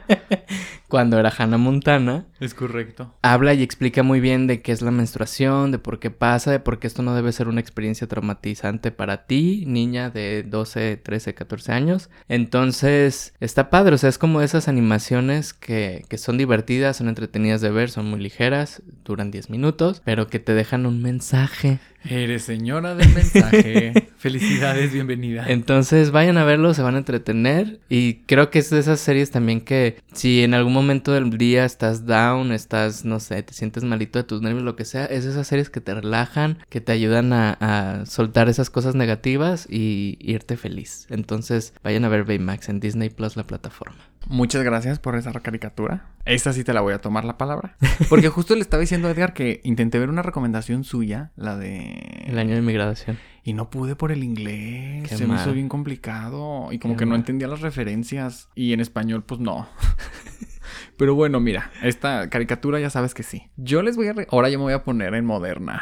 [0.89, 3.13] Cuando era Hannah Montana, Es correcto.
[3.21, 6.59] habla y explica muy bien de qué es la menstruación, de por qué pasa, de
[6.59, 11.33] por qué esto no debe ser una experiencia traumatizante para ti, niña de 12, 13,
[11.35, 12.09] 14 años.
[12.27, 17.61] Entonces, está padre, o sea, es como esas animaciones que, que son divertidas, son entretenidas
[17.61, 21.79] de ver, son muy ligeras, duran 10 minutos, pero que te dejan un mensaje.
[22.07, 23.93] Eres señora del mensaje.
[24.17, 25.45] Felicidades, bienvenida.
[25.47, 29.31] Entonces vayan a verlo, se van a entretener y creo que es de esas series
[29.31, 33.83] también que si en algún momento del día estás down, estás, no sé, te sientes
[33.83, 36.81] malito de tus nervios, lo que sea, es de esas series que te relajan, que
[36.81, 41.05] te ayudan a, a soltar esas cosas negativas y irte feliz.
[41.09, 44.08] Entonces vayan a ver Baymax en Disney Plus, la plataforma.
[44.27, 46.05] Muchas gracias por esa caricatura.
[46.25, 47.75] Esta sí te la voy a tomar la palabra.
[48.09, 52.23] Porque justo le estaba diciendo a Edgar que intenté ver una recomendación suya, la de...
[52.27, 53.17] El año de mi graduación.
[53.43, 55.09] Y no pude por el inglés.
[55.09, 56.71] Qué Se me hizo bien complicado.
[56.71, 58.49] Y como Qué que no entendía las referencias.
[58.53, 59.67] Y en español, pues no.
[60.99, 63.49] Pero bueno, mira, esta caricatura ya sabes que sí.
[63.55, 64.13] Yo les voy a...
[64.13, 65.81] re- Ahora ya me voy a poner en moderna.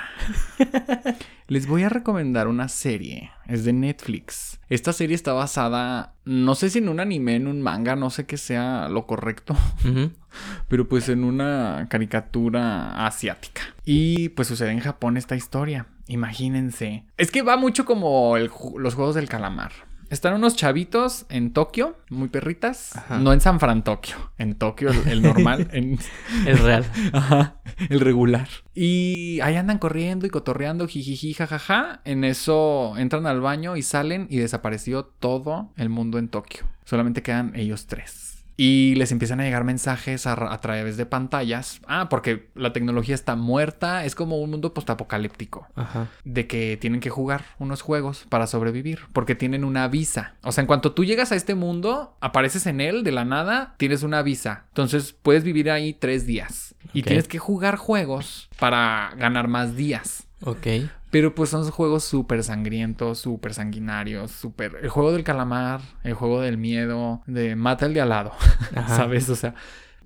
[1.47, 3.32] les voy a recomendar una serie.
[3.47, 4.59] Es de Netflix.
[4.70, 6.13] Esta serie está basada...
[6.24, 9.55] No sé si en un anime, en un manga, no sé qué sea lo correcto.
[10.68, 13.63] Pero pues en una caricatura asiática.
[13.86, 15.88] Y pues sucede en Japón esta historia.
[16.07, 17.05] Imagínense.
[17.18, 19.72] Es que va mucho como el los juegos del calamar.
[20.10, 22.95] Están unos chavitos en Tokio, muy perritas.
[22.95, 23.20] Ajá.
[23.20, 24.16] No en San Fran, Tokio.
[24.38, 25.68] En Tokio, el, el normal.
[25.74, 25.99] en,
[26.45, 26.86] Es real.
[27.12, 27.58] Ajá,
[27.89, 28.47] el regular.
[28.74, 32.01] Y ahí andan corriendo y cotorreando, jijiji, jajaja.
[32.05, 36.64] En eso entran al baño y salen y desapareció todo el mundo en Tokio.
[36.86, 38.37] Solamente quedan ellos tres.
[38.60, 41.80] Y les empiezan a llegar mensajes a, ra- a través de pantallas.
[41.88, 44.03] Ah, porque la tecnología está muerta.
[44.03, 45.68] Es como un mundo postapocalíptico.
[45.76, 46.08] Ajá.
[46.24, 49.01] De que tienen que jugar unos juegos para sobrevivir.
[49.14, 50.36] Porque tienen una visa.
[50.41, 53.76] O sea, en cuanto tú llegas a este mundo, apareces en él de la nada,
[53.78, 54.66] tienes una visa.
[54.70, 56.74] Entonces puedes vivir ahí tres días.
[56.93, 60.26] Y tienes que jugar juegos para ganar más días.
[60.41, 60.68] Ok.
[61.10, 64.78] Pero pues son juegos súper sangrientos, súper sanguinarios, súper...
[64.82, 68.34] El juego del calamar, el juego del miedo, de mata el de al lado,
[68.76, 68.95] Ajá.
[68.95, 69.30] ¿sabes?
[69.30, 69.55] O sea,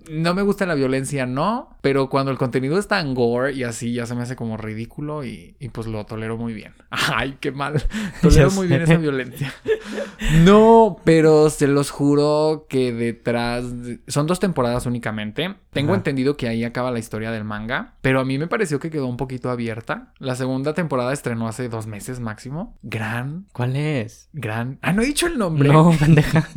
[0.10, 3.93] no me gusta la violencia, no, pero cuando el contenido es tan gore y así
[3.93, 6.74] ya se me hace como ridículo y, y, pues lo tolero muy bien.
[6.89, 7.84] Ay, qué mal.
[8.22, 9.54] Tolero muy bien esa violencia.
[10.43, 13.84] No, pero se los juro que detrás...
[13.84, 15.56] de- Son dos temporadas únicamente.
[15.72, 15.97] Tengo Ajá.
[15.99, 19.08] entendido que ahí acaba la historia del manga, pero a mí me pareció que quedó
[19.08, 20.14] un poquito abierta.
[20.20, 22.78] La segunda temporada estrenó hace dos meses máximo.
[22.84, 24.30] Gran, ¿Cuál es?
[24.34, 24.80] gran...
[24.82, 25.70] Ah, no he dicho el nombre.
[25.70, 26.47] No, pendeja.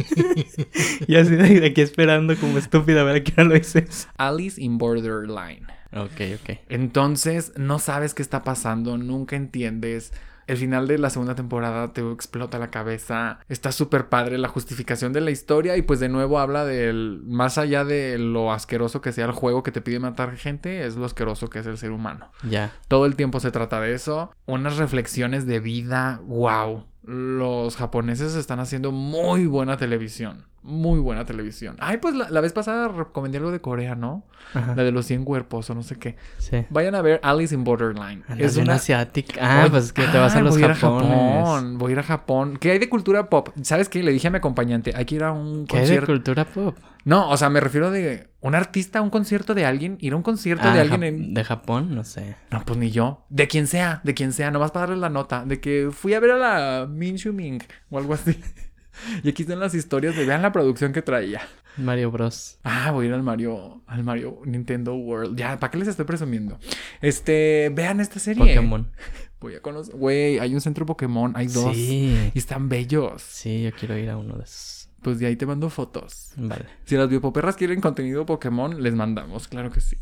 [1.06, 4.08] y así de aquí esperando como estúpida a ver a qué hora lo dices.
[4.16, 5.66] Alice in Borderline.
[5.92, 6.58] Ok, ok.
[6.68, 10.12] Entonces, no sabes qué está pasando, nunca entiendes.
[10.46, 13.38] El final de la segunda temporada te explota la cabeza.
[13.48, 17.22] Está súper padre la justificación de la historia y pues de nuevo habla del...
[17.24, 20.96] Más allá de lo asqueroso que sea el juego que te pide matar gente, es
[20.96, 22.30] lo asqueroso que es el ser humano.
[22.48, 22.72] Ya.
[22.88, 24.32] Todo el tiempo se trata de eso.
[24.44, 26.20] Unas reflexiones de vida.
[26.24, 26.84] ¡Wow!
[27.06, 30.44] Los japoneses están haciendo muy buena televisión.
[30.62, 31.76] Muy buena televisión.
[31.78, 34.24] Ay, pues la, la vez pasada recomendé algo de Corea, ¿no?
[34.54, 34.74] Ajá.
[34.74, 36.16] La de los 100 cuerpos o no sé qué.
[36.38, 36.64] Sí.
[36.70, 38.24] Vayan a ver Alice in Borderline.
[38.38, 39.40] Es una asiática.
[39.42, 41.10] Ah, pues es que te vas a los voy a Japones.
[41.10, 41.76] Japón.
[41.78, 42.56] Voy a ir a Japón.
[42.58, 43.50] ¿Qué hay de cultura pop?
[43.60, 44.02] ¿Sabes qué?
[44.02, 46.06] Le dije a mi acompañante, hay que ir a un ¿Qué hay de concierto.
[46.12, 46.74] cultura pop?
[47.04, 50.22] No, o sea, me refiero de un artista, un concierto de alguien, ir a un
[50.22, 51.34] concierto Ah, de alguien Jap- en...
[51.34, 52.36] De Japón, no sé.
[52.50, 53.26] No, pues ni yo.
[53.28, 55.44] De quien sea, de quien sea, nomás para darle la nota.
[55.44, 58.38] De que fui a ver a la Min Shu Ming o algo así.
[59.22, 61.42] y aquí están las historias de vean la producción que traía.
[61.76, 62.58] Mario Bros.
[62.62, 65.36] Ah, voy a ir al Mario, al Mario Nintendo World.
[65.36, 66.58] Ya, ¿para qué les estoy presumiendo?
[67.02, 68.42] Este, vean esta serie.
[68.54, 68.90] Pokémon.
[69.40, 69.94] Voy a conocer.
[69.94, 71.76] Güey, hay un centro Pokémon, hay dos.
[71.76, 72.30] Sí.
[72.32, 73.20] Y están bellos.
[73.20, 74.83] Sí, yo quiero ir a uno de esos.
[75.04, 76.32] Pues de ahí te mando fotos.
[76.36, 79.96] Vale, Si las biopoperras quieren contenido Pokémon, les mandamos, claro que sí.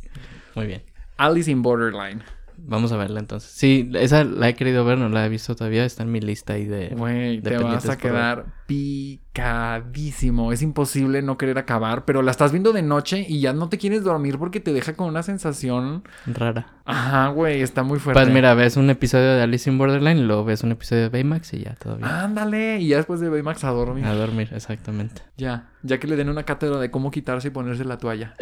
[0.54, 0.82] muy bien.
[1.16, 2.22] Alice in Borderline.
[2.56, 3.50] Vamos a verla entonces.
[3.50, 5.84] Sí, esa la he querido ver, no la he visto todavía.
[5.84, 6.88] Está en mi lista ahí de...
[6.96, 10.52] Güey, te vas a por quedar picadísimo.
[10.52, 13.78] Es imposible no querer acabar, pero la estás viendo de noche y ya no te
[13.78, 16.04] quieres dormir porque te deja con una sensación.
[16.26, 16.66] Rara.
[16.84, 18.20] Ajá, güey, está muy fuerte.
[18.20, 21.08] Pues mira, ves un episodio de Alice in Borderline y luego ves un episodio de
[21.10, 22.04] Baymax y ya, bien.
[22.04, 24.04] Ándale, y ya después de Baymax a dormir.
[24.06, 25.22] A dormir, exactamente.
[25.36, 28.34] Ya, ya que le den una cátedra de cómo quitarse y ponerse la toalla.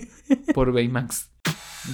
[0.54, 1.30] Por Baymax.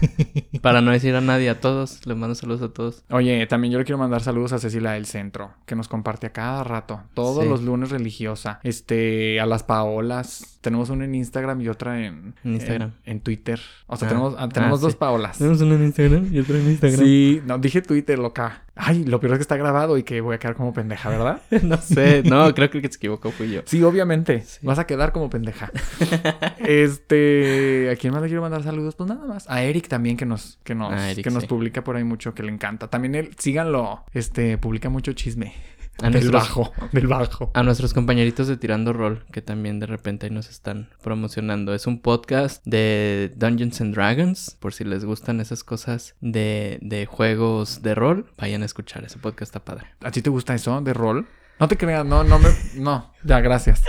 [0.63, 2.07] Para no decir a nadie, a todos.
[2.07, 3.05] Les mando saludos a todos.
[3.11, 6.33] Oye, también yo le quiero mandar saludos a Cecilia del Centro, que nos comparte a
[6.33, 7.49] cada rato, todos Sí.
[7.49, 8.61] los lunes religiosa.
[8.63, 10.59] Este, a las Paolas.
[10.61, 12.93] Tenemos una en Instagram y otra en, Instagram.
[13.05, 13.61] En, en Twitter.
[13.87, 14.99] O sea, Ah, tenemos, ah, tenemos ah, dos sí.
[14.99, 15.41] Paolas.
[15.41, 17.01] una en Instagram y otra en Instagram.
[17.01, 18.65] Sí, no, dije Twitter, loca.
[18.75, 21.43] Ay, lo peor es que está grabado y que voy a quedar como pendeja, ¿verdad?
[21.63, 23.63] no sé, no, creo que el que se equivocó fui yo.
[23.65, 24.43] Sí, obviamente.
[24.43, 24.59] Sí.
[24.63, 25.71] Vas a quedar como pendeja.
[26.59, 28.95] este, ¿a quién más le quiero mandar saludos?
[28.95, 29.49] Pues nada más.
[29.49, 31.49] A Eric también que nos que nos Eric, que nos sí.
[31.49, 32.89] publica por ahí mucho que le encanta.
[32.89, 35.55] También él síganlo, este publica mucho chisme
[36.03, 37.51] A del nuestros, bajo, del bajo.
[37.55, 41.74] a nuestros compañeritos de Tirando Roll, que también de repente ahí nos están promocionando.
[41.74, 44.57] Es un podcast de Dungeons and Dragons.
[44.61, 49.05] Por si les gustan esas cosas de, de juegos de rol, vayan a escuchar.
[49.05, 49.86] Ese podcast está padre.
[50.03, 51.28] ¿A ti te gusta eso de rol?
[51.59, 53.82] No te creas, no, no me no, ya gracias.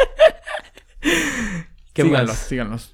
[1.93, 2.37] ¿Qué síganlos, más?
[2.39, 2.93] síganlos.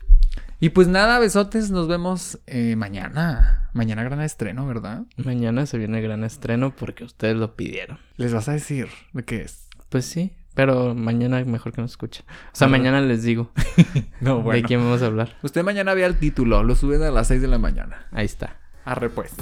[0.59, 3.69] Y pues nada, besotes, nos vemos eh, mañana.
[3.73, 5.03] Mañana gran estreno, ¿verdad?
[5.17, 7.99] Mañana se viene gran estreno porque ustedes lo pidieron.
[8.15, 9.67] Les vas a decir de qué es.
[9.89, 12.23] Pues sí, pero mañana mejor que nos escuche.
[12.27, 12.75] O sea, Ajá.
[12.75, 13.51] mañana les digo
[14.19, 15.37] No, de quién vamos a hablar.
[15.43, 18.07] Usted mañana vea el título, lo suben a las 6 de la mañana.
[18.11, 18.57] Ahí está.
[18.83, 19.35] Arre pues.